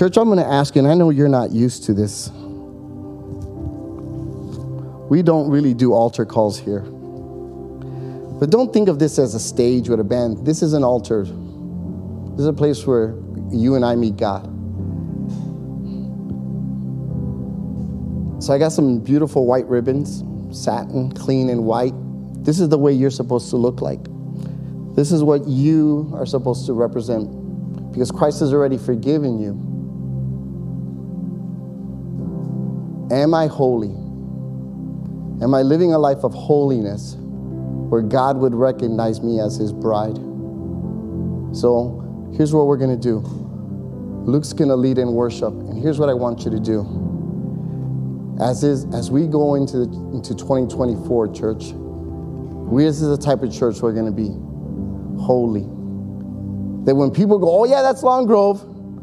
Church, 0.00 0.16
I'm 0.16 0.28
going 0.28 0.38
to 0.38 0.46
ask 0.46 0.74
you, 0.76 0.78
and 0.78 0.90
I 0.90 0.94
know 0.94 1.10
you're 1.10 1.28
not 1.28 1.50
used 1.50 1.84
to 1.84 1.92
this. 1.92 2.30
We 5.10 5.20
don't 5.20 5.50
really 5.50 5.74
do 5.74 5.92
altar 5.92 6.24
calls 6.24 6.58
here. 6.58 6.80
But 6.80 8.48
don't 8.48 8.72
think 8.72 8.88
of 8.88 8.98
this 8.98 9.18
as 9.18 9.34
a 9.34 9.38
stage 9.38 9.90
with 9.90 10.00
a 10.00 10.04
band. 10.04 10.46
This 10.46 10.62
is 10.62 10.72
an 10.72 10.84
altar. 10.84 11.24
This 11.24 12.40
is 12.40 12.46
a 12.46 12.52
place 12.54 12.86
where 12.86 13.14
you 13.50 13.74
and 13.74 13.84
I 13.84 13.94
meet 13.94 14.16
God. 14.16 14.46
So 18.42 18.54
I 18.54 18.58
got 18.58 18.72
some 18.72 19.00
beautiful 19.00 19.44
white 19.44 19.66
ribbons, 19.66 20.24
satin, 20.50 21.12
clean 21.12 21.50
and 21.50 21.66
white. 21.66 21.92
This 22.42 22.58
is 22.58 22.70
the 22.70 22.78
way 22.78 22.94
you're 22.94 23.10
supposed 23.10 23.50
to 23.50 23.56
look 23.56 23.82
like. 23.82 24.00
This 24.96 25.12
is 25.12 25.22
what 25.22 25.46
you 25.46 26.10
are 26.14 26.24
supposed 26.24 26.64
to 26.68 26.72
represent 26.72 27.92
because 27.92 28.10
Christ 28.10 28.40
has 28.40 28.54
already 28.54 28.78
forgiven 28.78 29.38
you. 29.38 29.66
Am 33.10 33.34
I 33.34 33.48
holy? 33.48 33.90
Am 35.42 35.52
I 35.52 35.62
living 35.62 35.92
a 35.92 35.98
life 35.98 36.22
of 36.22 36.32
holiness 36.32 37.16
where 37.18 38.02
God 38.02 38.36
would 38.36 38.54
recognize 38.54 39.20
me 39.20 39.40
as 39.40 39.56
his 39.56 39.72
bride? 39.72 40.16
So 41.52 42.30
here's 42.36 42.54
what 42.54 42.66
we're 42.66 42.76
going 42.76 42.96
to 42.96 43.02
do 43.02 43.18
Luke's 44.26 44.52
going 44.52 44.68
to 44.68 44.76
lead 44.76 44.98
in 44.98 45.12
worship, 45.12 45.52
and 45.52 45.82
here's 45.82 45.98
what 45.98 46.08
I 46.08 46.14
want 46.14 46.44
you 46.44 46.50
to 46.52 46.60
do. 46.60 46.86
As, 48.40 48.62
is, 48.62 48.86
as 48.94 49.10
we 49.10 49.26
go 49.26 49.56
into, 49.56 49.82
into 50.12 50.34
2024, 50.34 51.34
church, 51.34 51.72
we 51.72 52.84
this 52.84 53.02
is 53.02 53.08
the 53.08 53.18
type 53.18 53.42
of 53.42 53.52
church 53.52 53.80
we're 53.80 53.92
going 53.92 54.06
to 54.06 54.12
be 54.12 54.28
holy. 55.20 55.62
That 56.84 56.94
when 56.94 57.10
people 57.10 57.38
go, 57.38 57.60
oh, 57.60 57.64
yeah, 57.64 57.82
that's 57.82 58.02
Long 58.02 58.26
Grove, 58.26 58.60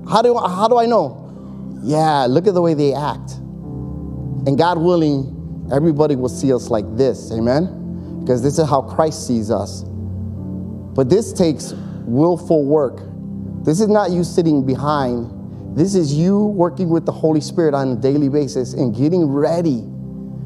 how 0.09 0.21
do, 0.21 0.37
how 0.37 0.67
do 0.67 0.77
I 0.77 0.85
know? 0.85 1.81
Yeah, 1.83 2.25
look 2.29 2.47
at 2.47 2.53
the 2.53 2.61
way 2.61 2.73
they 2.73 2.93
act. 2.93 3.33
And 4.47 4.57
God 4.57 4.77
willing, 4.77 5.69
everybody 5.73 6.15
will 6.15 6.29
see 6.29 6.53
us 6.53 6.69
like 6.69 6.85
this. 6.95 7.33
Amen? 7.33 8.21
Because 8.21 8.41
this 8.41 8.57
is 8.57 8.69
how 8.69 8.81
Christ 8.81 9.27
sees 9.27 9.51
us. 9.51 9.83
But 9.83 11.09
this 11.09 11.33
takes 11.33 11.73
willful 12.05 12.63
work. 12.63 13.01
This 13.65 13.81
is 13.81 13.89
not 13.89 14.11
you 14.11 14.23
sitting 14.23 14.65
behind. 14.65 15.77
This 15.77 15.95
is 15.95 16.13
you 16.13 16.45
working 16.45 16.89
with 16.89 17.05
the 17.05 17.11
Holy 17.11 17.41
Spirit 17.41 17.73
on 17.73 17.89
a 17.89 17.95
daily 17.97 18.29
basis 18.29 18.73
and 18.73 18.95
getting 18.95 19.25
ready 19.25 19.81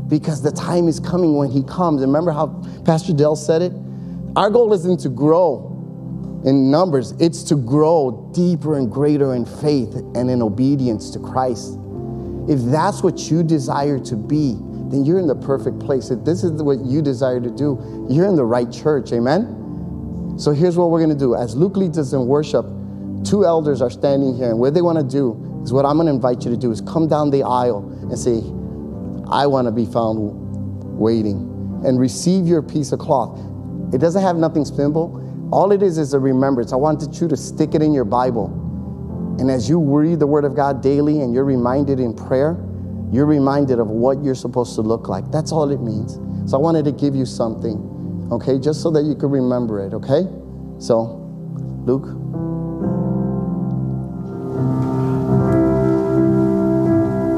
because 0.08 0.42
the 0.42 0.52
time 0.52 0.88
is 0.88 1.00
coming 1.00 1.38
when 1.38 1.52
He 1.52 1.62
comes. 1.62 2.02
Remember 2.02 2.32
how 2.32 2.48
Pastor 2.84 3.14
Dell 3.14 3.36
said 3.36 3.62
it? 3.62 3.72
Our 4.36 4.50
goal 4.50 4.74
isn't 4.74 5.00
to 5.02 5.10
grow 5.10 5.68
in 6.44 6.72
numbers, 6.72 7.12
it's 7.20 7.44
to 7.44 7.56
grow 7.56 8.32
deeper 8.34 8.80
and 8.80 8.92
greater 8.92 9.36
in 9.36 9.46
faith 9.46 9.94
and 10.16 10.28
in 10.32 10.42
obedience 10.42 11.12
to 11.12 11.20
Christ. 11.20 11.78
If 12.50 12.60
that's 12.72 13.04
what 13.04 13.32
you 13.32 13.44
desire 13.44 14.00
to 14.00 14.16
be, 14.16 14.58
then 14.90 15.06
you're 15.06 15.20
in 15.20 15.28
the 15.28 15.36
perfect 15.36 15.80
place. 15.80 16.10
If 16.10 16.26
this 16.26 16.44
is 16.44 16.62
what 16.62 16.80
you 16.80 17.02
desire 17.02 17.40
to 17.40 17.50
do, 17.50 18.08
you're 18.10 18.28
in 18.28 18.36
the 18.36 18.46
right 18.46 18.72
church. 18.72 19.12
Amen? 19.14 20.36
So 20.38 20.52
here's 20.52 20.78
what 20.78 20.90
we're 20.90 21.00
going 21.00 21.18
to 21.18 21.20
do. 21.20 21.36
As 21.36 21.56
Luke 21.56 21.78
leads 21.78 21.98
us 21.98 22.14
in 22.14 22.26
worship, 22.26 22.66
two 23.24 23.46
elders 23.46 23.82
are 23.82 23.90
standing 23.90 24.36
here, 24.36 24.50
and 24.50 24.60
what 24.60 24.74
they 24.74 24.82
want 24.82 24.98
to 24.98 25.06
do 25.06 25.62
is 25.64 25.72
what 25.72 25.86
I'm 25.86 25.96
going 25.96 26.08
to 26.08 26.14
invite 26.14 26.44
you 26.44 26.52
to 26.52 26.58
do 26.58 26.72
is 26.72 26.82
come 26.82 27.08
down 27.08 27.30
the 27.30 27.44
aisle 27.44 27.88
and 28.10 28.18
say, 28.18 28.38
I 29.32 29.46
want 29.48 29.68
to 29.68 29.72
be 29.72 29.86
found 29.86 30.98
waiting 30.98 31.48
and 31.86 32.00
receive 32.00 32.48
your 32.48 32.62
piece 32.62 32.92
of 32.92 33.00
cloth. 33.00 33.40
It 33.94 34.00
doesn't 34.00 34.22
have 34.22 34.36
nothing 34.36 34.66
simple. 34.66 35.50
All 35.52 35.72
it 35.72 35.84
is 35.84 35.98
is 35.98 36.14
a 36.14 36.20
remembrance. 36.20 36.74
I 36.74 36.78
wanted 36.78 37.20
you 37.20 37.28
to 37.28 37.38
stick 37.38 37.76
it 37.76 37.82
in 37.82 37.94
your 37.94 38.06
Bible. 38.06 38.50
And 39.40 39.50
as 39.50 39.70
you 39.70 39.80
read 39.80 40.20
the 40.20 40.28
Word 40.28 40.46
of 40.46 40.56
God 40.56 40.82
daily 40.82 41.22
and 41.22 41.34
you're 41.34 41.46
reminded 41.46 42.00
in 42.00 42.14
prayer, 42.14 42.58
you're 43.12 43.26
reminded 43.26 43.80
of 43.80 43.88
what 43.88 44.24
you're 44.24 44.36
supposed 44.36 44.76
to 44.76 44.82
look 44.82 45.10
like. 45.10 45.30
That's 45.32 45.52
all 45.52 45.70
it 45.70 45.82
means. 45.82 46.20
So 46.50 46.58
I 46.58 46.60
wanted 46.62 46.86
to 46.86 46.92
give 46.92 47.16
you 47.16 47.26
something, 47.26 48.30
okay, 48.32 48.58
just 48.58 48.82
so 48.82 48.90
that 48.92 49.04
you 49.04 49.16
could 49.16 49.32
remember 49.32 49.86
it, 49.86 49.94
okay? 49.94 50.24
So, 50.80 51.18
Luke. 51.86 52.06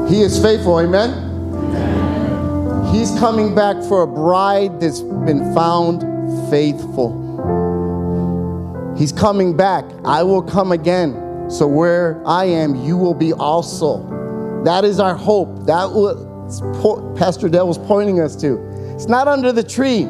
He 0.08 0.22
is 0.22 0.40
faithful, 0.40 0.78
amen? 0.78 1.10
amen? 1.10 2.94
He's 2.94 3.10
coming 3.18 3.54
back 3.54 3.82
for 3.88 4.02
a 4.02 4.06
bride 4.06 4.80
that's 4.80 5.00
been 5.00 5.52
found 5.54 6.02
faithful. 6.50 7.22
He's 8.96 9.10
coming 9.10 9.56
back. 9.56 9.84
I 10.04 10.22
will 10.22 10.42
come 10.42 10.70
again. 10.70 11.23
So 11.48 11.66
where 11.66 12.22
I 12.26 12.44
am, 12.46 12.74
you 12.84 12.96
will 12.96 13.14
be 13.14 13.32
also. 13.32 14.62
That 14.64 14.84
is 14.84 14.98
our 14.98 15.14
hope. 15.14 15.66
That 15.66 15.90
what 15.92 17.16
Pastor 17.16 17.48
Dell 17.48 17.68
was 17.68 17.78
pointing 17.78 18.20
us 18.20 18.34
to. 18.36 18.58
It's 18.94 19.06
not 19.06 19.28
under 19.28 19.52
the 19.52 19.62
tree. 19.62 20.06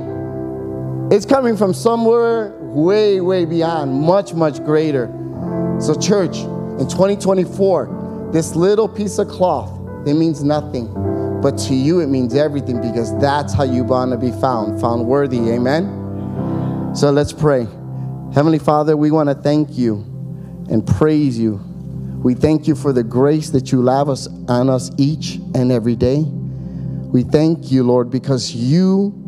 It's 1.14 1.26
coming 1.26 1.56
from 1.56 1.74
somewhere 1.74 2.56
way, 2.60 3.20
way 3.20 3.44
beyond, 3.44 3.92
much, 3.92 4.34
much 4.34 4.62
greater. 4.64 5.06
So, 5.80 5.94
church, 5.94 6.36
in 6.38 6.88
2024, 6.88 8.30
this 8.32 8.54
little 8.56 8.88
piece 8.88 9.18
of 9.18 9.28
cloth, 9.28 9.70
it 10.06 10.14
means 10.14 10.42
nothing. 10.42 10.92
But 11.40 11.58
to 11.58 11.74
you, 11.74 12.00
it 12.00 12.08
means 12.08 12.34
everything 12.34 12.80
because 12.80 13.16
that's 13.20 13.52
how 13.52 13.64
you 13.64 13.84
want 13.84 14.12
to 14.12 14.16
be 14.16 14.30
found, 14.40 14.80
found 14.80 15.06
worthy. 15.06 15.50
Amen? 15.50 16.94
So 16.94 17.10
let's 17.10 17.32
pray. 17.32 17.66
Heavenly 18.32 18.58
Father, 18.58 18.96
we 18.96 19.10
want 19.10 19.28
to 19.28 19.34
thank 19.34 19.76
you 19.76 20.13
and 20.70 20.86
praise 20.86 21.38
you. 21.38 21.60
We 22.22 22.34
thank 22.34 22.66
you 22.66 22.74
for 22.74 22.92
the 22.92 23.02
grace 23.02 23.50
that 23.50 23.70
you 23.70 23.82
lavish 23.82 24.26
on 24.48 24.70
us 24.70 24.90
each 24.96 25.36
and 25.54 25.70
every 25.70 25.96
day. 25.96 26.24
We 26.24 27.22
thank 27.22 27.70
you, 27.70 27.84
Lord, 27.84 28.10
because 28.10 28.54
you 28.54 29.20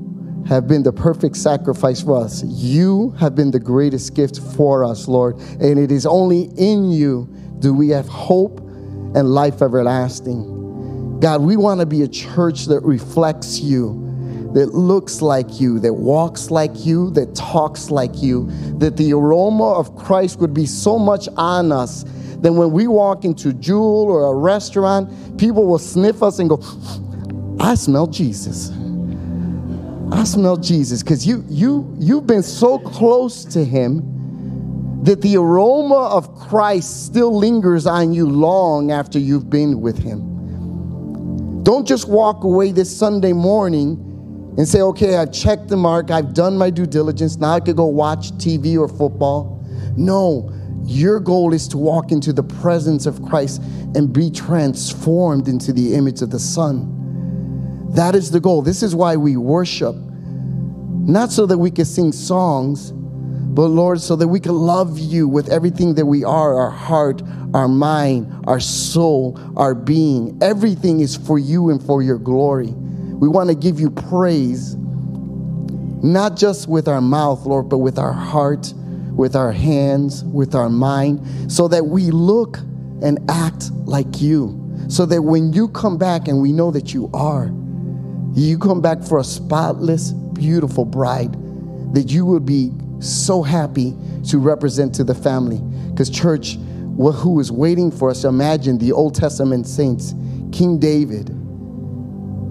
have 0.49 0.66
been 0.66 0.82
the 0.82 0.93
perfect 0.93 1.37
sacrifice 1.37 2.03
for 2.03 2.16
us. 2.24 2.43
You 2.45 3.11
have 3.18 3.34
been 3.34 3.51
the 3.51 3.61
greatest 3.61 4.14
gift 4.14 4.41
for 4.57 4.84
us, 4.84 5.09
Lord. 5.09 5.37
And 5.61 5.78
it 5.78 5.91
is 5.91 6.07
only 6.07 6.45
in 6.57 6.91
you 6.91 7.28
do 7.59 7.74
we 7.74 7.89
have 7.91 8.07
hope 8.07 8.61
and 8.61 9.34
life 9.34 9.62
everlasting. 9.62 11.20
God, 11.20 11.43
we 11.43 11.57
want 11.57 11.80
to 11.80 11.87
be 11.87 12.03
a 12.03 12.09
church 12.09 12.66
that 12.66 12.80
reflects 12.80 13.61
you, 13.61 14.06
that 14.57 14.73
looks 14.73 15.21
like 15.21 15.61
you, 15.61 15.79
that 15.79 15.93
walks 15.93 16.51
like 16.51 16.87
you, 16.87 17.11
that 17.11 17.35
talks 17.35 17.91
like 17.91 18.23
you, 18.23 18.47
that 18.79 18.97
the 18.97 19.13
aroma 19.13 19.73
of 19.73 19.95
Christ 19.97 20.39
would 20.39 20.55
be 20.55 20.65
so 20.65 20.99
much 20.99 21.29
on 21.37 21.71
us 21.73 22.05
that 22.39 22.51
when 22.51 22.71
we 22.71 22.87
walk 22.87 23.27
into 23.27 23.53
Jewel 23.53 24.07
or 24.07 24.33
a 24.33 24.35
restaurant, 24.35 25.11
people 25.37 25.67
will 25.67 25.79
sniff 25.79 26.23
us 26.23 26.39
and 26.39 26.49
go, 26.49 26.59
I 27.61 27.75
smell 27.75 28.07
Jesus. 28.07 28.71
I 30.11 30.25
smell 30.25 30.57
Jesus 30.57 31.03
because 31.03 31.27
you 31.27 31.45
you 31.51 31.95
you've 31.99 32.27
been 32.27 32.43
so 32.43 32.79
close 32.79 33.45
to 33.47 33.63
him 33.63 35.03
that 35.03 35.21
the 35.21 35.37
aroma 35.37 36.09
of 36.09 36.35
Christ 36.35 37.05
still 37.05 37.37
lingers 37.37 37.87
on 37.87 38.15
you 38.15 38.27
long 38.27 38.91
after 38.91 39.19
you've 39.19 39.51
been 39.51 39.83
with 39.83 39.99
him. 39.99 41.63
Don't 41.63 41.87
just 41.87 42.09
walk 42.09 42.43
away 42.45 42.73
this 42.73 42.97
Sunday 42.97 43.35
morning 43.35 44.07
and 44.57 44.67
say, 44.67 44.81
okay, 44.81 45.17
I've 45.17 45.33
checked 45.33 45.69
the 45.69 45.77
mark, 45.77 46.11
I've 46.11 46.33
done 46.33 46.57
my 46.57 46.71
due 46.71 46.87
diligence, 46.87 47.37
now 47.37 47.53
I 47.53 47.61
could 47.61 47.77
go 47.77 47.87
watch 47.87 48.33
TV 48.33 48.79
or 48.79 48.89
football. 48.89 49.63
No, 49.97 50.51
Your 50.87 51.19
goal 51.19 51.53
is 51.53 51.67
to 51.69 51.79
walk 51.79 52.13
into 52.13 52.33
the 52.33 52.45
presence 52.45 53.07
of 53.07 53.21
Christ 53.25 53.61
and 53.97 54.13
be 54.13 54.31
transformed 54.31 55.49
into 55.49 55.73
the 55.73 55.95
image 55.95 56.23
of 56.23 56.31
the 56.31 56.39
Son. 56.39 56.93
That 57.91 58.15
is 58.15 58.31
the 58.31 58.39
goal. 58.39 58.63
This 58.63 58.85
is 58.85 58.95
why 58.95 59.17
we 59.17 59.37
worship. 59.37 59.97
Not 59.97 61.33
so 61.33 61.45
that 61.47 61.59
we 61.59 61.73
can 61.73 61.87
sing 61.87 62.13
songs, 62.13 62.93
but 62.93 63.67
Lord, 63.67 64.01
so 64.01 64.15
that 64.15 64.29
we 64.29 64.39
can 64.39 64.55
love 64.55 64.97
you 64.99 65.27
with 65.27 65.49
everything 65.51 65.95
that 65.97 66.07
we 66.07 66.23
are 66.23 66.55
our 66.55 66.71
heart, 66.71 67.21
our 67.53 67.69
mind, 67.69 68.33
our 68.47 68.61
soul, 68.61 69.41
our 69.57 69.75
being. 69.75 70.39
Everything 70.41 71.01
is 71.01 71.17
for 71.17 71.37
you 71.39 71.71
and 71.71 71.83
for 71.83 72.01
your 72.01 72.19
glory. 72.19 72.75
We 73.19 73.29
want 73.29 73.49
to 73.49 73.55
give 73.55 73.81
you 73.81 73.91
praise, 73.91 74.77
not 74.77 76.37
just 76.37 76.69
with 76.69 76.87
our 76.87 77.01
mouth, 77.01 77.47
Lord, 77.47 77.69
but 77.69 77.79
with 77.79 77.99
our 77.99 78.12
heart, 78.12 78.75
with 79.14 79.35
our 79.35 79.53
hands, 79.53 80.23
with 80.25 80.55
our 80.55 80.69
mind, 80.69 81.51
so 81.51 81.67
that 81.69 81.87
we 81.87 82.11
look 82.11 82.59
and 83.03 83.19
act 83.31 83.71
like 83.87 84.21
you. 84.21 84.62
So 84.89 85.07
that 85.07 85.23
when 85.23 85.53
you 85.53 85.69
come 85.69 85.97
back, 85.99 86.29
and 86.29 86.41
we 86.41 86.53
know 86.53 86.71
that 86.71 86.93
you 86.93 87.11
are, 87.14 87.51
you 88.35 88.59
come 88.59 88.83
back 88.83 89.03
for 89.03 89.19
a 89.19 89.25
spotless, 89.25 90.12
beautiful 90.12 90.85
bride, 90.85 91.33
that 91.95 92.11
you 92.11 92.27
will 92.27 92.41
be 92.41 92.71
so 93.01 93.43
happy 93.43 93.97
to 94.29 94.39
represent 94.39 94.95
to 94.97 95.05
the 95.05 95.14
family. 95.14 95.59
Because, 95.91 96.11
church, 96.11 96.57
who 96.97 97.41
is 97.41 97.51
waiting 97.51 97.91
for 97.91 98.11
us, 98.11 98.25
imagine 98.25 98.79
the 98.79 98.93
Old 98.93 99.14
Testament 99.14 99.67
saints, 99.67 100.14
King 100.53 100.79
David, 100.79 101.36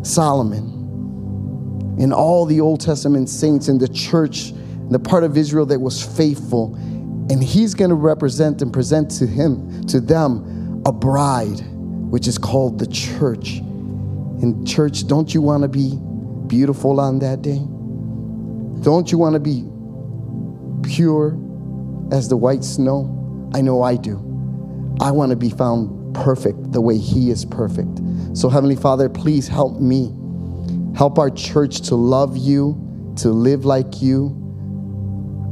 Solomon, 0.06 1.98
and 2.00 2.14
all 2.14 2.46
the 2.46 2.62
Old 2.62 2.82
Testament 2.82 3.30
saints 3.30 3.68
in 3.68 3.78
the 3.78 3.88
church, 3.88 4.54
the 4.90 5.00
part 5.00 5.24
of 5.24 5.38
Israel 5.38 5.66
that 5.68 5.80
was 5.80 6.04
faithful. 6.04 6.76
And 6.76 7.44
he's 7.44 7.74
going 7.74 7.90
to 7.90 7.96
represent 7.96 8.62
and 8.62 8.72
present 8.72 9.10
to 9.12 9.26
him, 9.26 9.84
to 9.88 10.00
them, 10.00 10.84
a 10.86 10.92
bride, 10.92 11.60
which 12.12 12.28
is 12.28 12.38
called 12.38 12.78
the 12.78 12.86
church. 12.88 13.58
In 14.42 14.64
church, 14.66 15.08
don't 15.08 15.34
you 15.34 15.42
want 15.42 15.64
to 15.64 15.68
be 15.68 15.98
beautiful 16.48 17.00
on 17.00 17.20
that 17.20 17.42
day? 17.42 17.60
Don't 18.84 19.12
you 19.12 19.18
want 19.18 19.34
to 19.34 19.40
be 19.40 19.64
pure 20.88 21.36
as 22.12 22.30
the 22.30 22.38
white 22.38 22.64
snow? 22.64 23.50
I 23.56 23.62
know 23.62 23.82
I 23.82 23.96
do. 23.96 24.18
I 25.02 25.10
want 25.10 25.32
to 25.32 25.36
be 25.36 25.50
found 25.50 26.14
perfect 26.14 26.72
the 26.72 26.82
way 26.82 26.98
He 26.98 27.32
is 27.32 27.44
perfect. 27.46 28.02
So, 28.36 28.50
Heavenly 28.50 28.76
Father, 28.76 29.08
please 29.08 29.48
help 29.48 29.80
me. 29.80 30.14
Help 30.94 31.18
our 31.18 31.30
church 31.30 31.80
to 31.88 31.96
love 31.96 32.36
you, 32.36 33.14
to 33.16 33.30
live 33.30 33.64
like 33.64 34.02
you. 34.02 34.26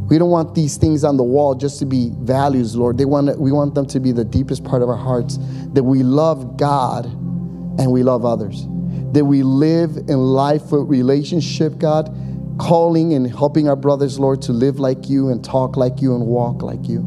We 0.10 0.18
don't 0.18 0.30
want 0.30 0.54
these 0.54 0.76
things 0.76 1.06
on 1.06 1.16
the 1.16 1.24
wall 1.24 1.56
just 1.56 1.80
to 1.80 1.86
be 1.86 2.12
values, 2.20 2.76
Lord. 2.76 2.98
They 2.98 3.06
want, 3.06 3.40
we 3.40 3.54
want 3.54 3.74
them 3.74 3.86
to 3.86 4.02
be 4.02 4.12
the 4.12 4.26
deepest 4.26 4.66
part 4.66 4.82
of 4.82 4.90
our 4.90 4.98
hearts 4.98 5.38
that 5.72 5.84
we 5.84 6.04
love 6.04 6.58
God 6.58 7.06
and 7.06 7.90
we 7.90 8.04
love 8.04 8.26
others. 8.26 8.66
That 9.14 9.24
we 9.24 9.44
live 9.44 9.96
in 9.96 10.18
life 10.18 10.74
with 10.74 10.90
relationship, 10.90 11.78
God, 11.78 12.14
calling 12.60 13.14
and 13.14 13.26
helping 13.34 13.70
our 13.70 13.78
brothers, 13.78 14.20
Lord, 14.20 14.42
to 14.42 14.52
live 14.52 14.78
like 14.78 15.10
you 15.10 15.30
and 15.30 15.42
talk 15.42 15.78
like 15.78 16.02
you 16.02 16.16
and 16.16 16.26
walk 16.26 16.62
like 16.62 16.86
you. 16.90 17.00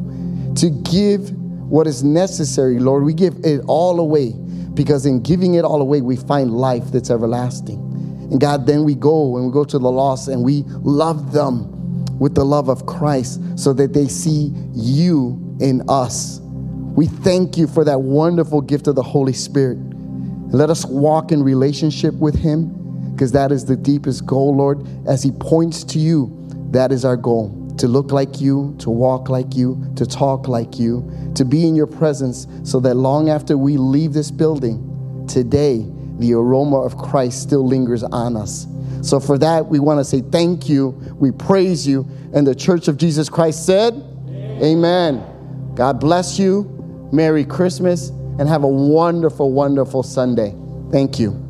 To 0.57 0.71
give 0.71 1.33
what 1.69 1.87
is 1.87 2.03
necessary, 2.03 2.79
Lord. 2.79 3.05
We 3.05 3.13
give 3.13 3.45
it 3.45 3.61
all 3.67 4.01
away 4.01 4.33
because 4.77 5.07
in 5.07 5.23
giving 5.23 5.55
it 5.55 5.65
all 5.65 5.81
away, 5.81 6.01
we 6.03 6.17
find 6.17 6.53
life 6.53 6.93
that's 6.93 7.11
everlasting. 7.11 7.79
And 8.31 8.41
God, 8.41 8.67
then 8.67 8.85
we 8.85 8.95
go 8.95 9.37
and 9.37 9.47
we 9.47 9.53
go 9.53 9.65
to 9.65 9.79
the 9.79 9.91
lost 9.91 10.29
and 10.29 10.45
we 10.45 10.63
love 10.83 11.33
them 11.33 11.73
with 12.19 12.35
the 12.35 12.45
love 12.45 12.69
of 12.69 12.87
Christ 12.87 13.41
so 13.59 13.73
that 13.73 13.93
they 13.93 14.07
see 14.07 14.53
you 14.75 15.57
in 15.61 15.83
us. 15.89 16.41
We 16.43 17.07
thank 17.07 17.57
you 17.57 17.67
for 17.67 17.85
that 17.85 18.03
wonderful 18.03 18.61
gift 18.61 18.87
of 18.87 18.95
the 18.95 19.03
Holy 19.03 19.33
Spirit. 19.33 19.79
Let 20.53 20.71
us 20.71 20.85
walk 20.85 21.33
in 21.33 21.43
relationship 21.43 22.15
with 22.15 22.35
Him 22.35 23.13
because 23.13 23.33
that 23.33 23.51
is 23.51 23.65
the 23.65 23.77
deepest 23.77 24.27
goal, 24.27 24.57
Lord. 24.57 24.87
As 25.07 25.23
He 25.23 25.33
points 25.33 25.85
to 25.85 25.99
you, 25.99 26.33
that 26.71 26.93
is 26.93 27.05
our 27.05 27.17
goal 27.17 27.66
to 27.79 27.89
look 27.89 28.11
like 28.11 28.41
you, 28.41 28.75
to 28.79 28.91
walk 28.91 29.29
like 29.29 29.55
you, 29.55 29.83
to 29.97 30.07
talk 30.07 30.49
like 30.49 30.79
you, 30.79 31.09
to 31.35 31.45
be 31.45 31.67
in 31.67 31.75
your 31.75 31.87
presence 31.87 32.47
so 32.63 32.81
that 32.81 32.95
long 32.95 33.29
after 33.29 33.57
we 33.57 33.77
leave 33.77 34.13
this 34.13 34.31
building, 34.31 35.27
today, 35.29 35.87
the 36.19 36.33
aroma 36.33 36.81
of 36.81 36.97
Christ 36.97 37.43
still 37.43 37.67
lingers 37.67 38.03
on 38.03 38.37
us. 38.37 38.67
So 39.03 39.21
for 39.21 39.39
that, 39.39 39.67
we 39.67 39.79
want 39.79 40.01
to 40.01 40.05
say 40.05 40.21
thank 40.21 40.69
you. 40.69 40.89
We 41.19 41.31
praise 41.31 41.87
you. 41.87 42.09
And 42.33 42.47
the 42.47 42.55
Church 42.55 42.89
of 42.89 42.97
Jesus 42.97 43.29
Christ 43.29 43.67
said, 43.67 43.95
Amen. 43.95 44.63
Amen. 44.63 45.73
God 45.75 46.01
bless 46.01 46.39
you. 46.39 46.73
Merry 47.13 47.45
Christmas 47.45 48.09
and 48.39 48.49
have 48.49 48.65
a 48.65 48.69
wonderful, 48.69 49.53
wonderful 49.53 50.03
Sunday. 50.03 50.55
Thank 50.91 51.19
you. 51.19 51.46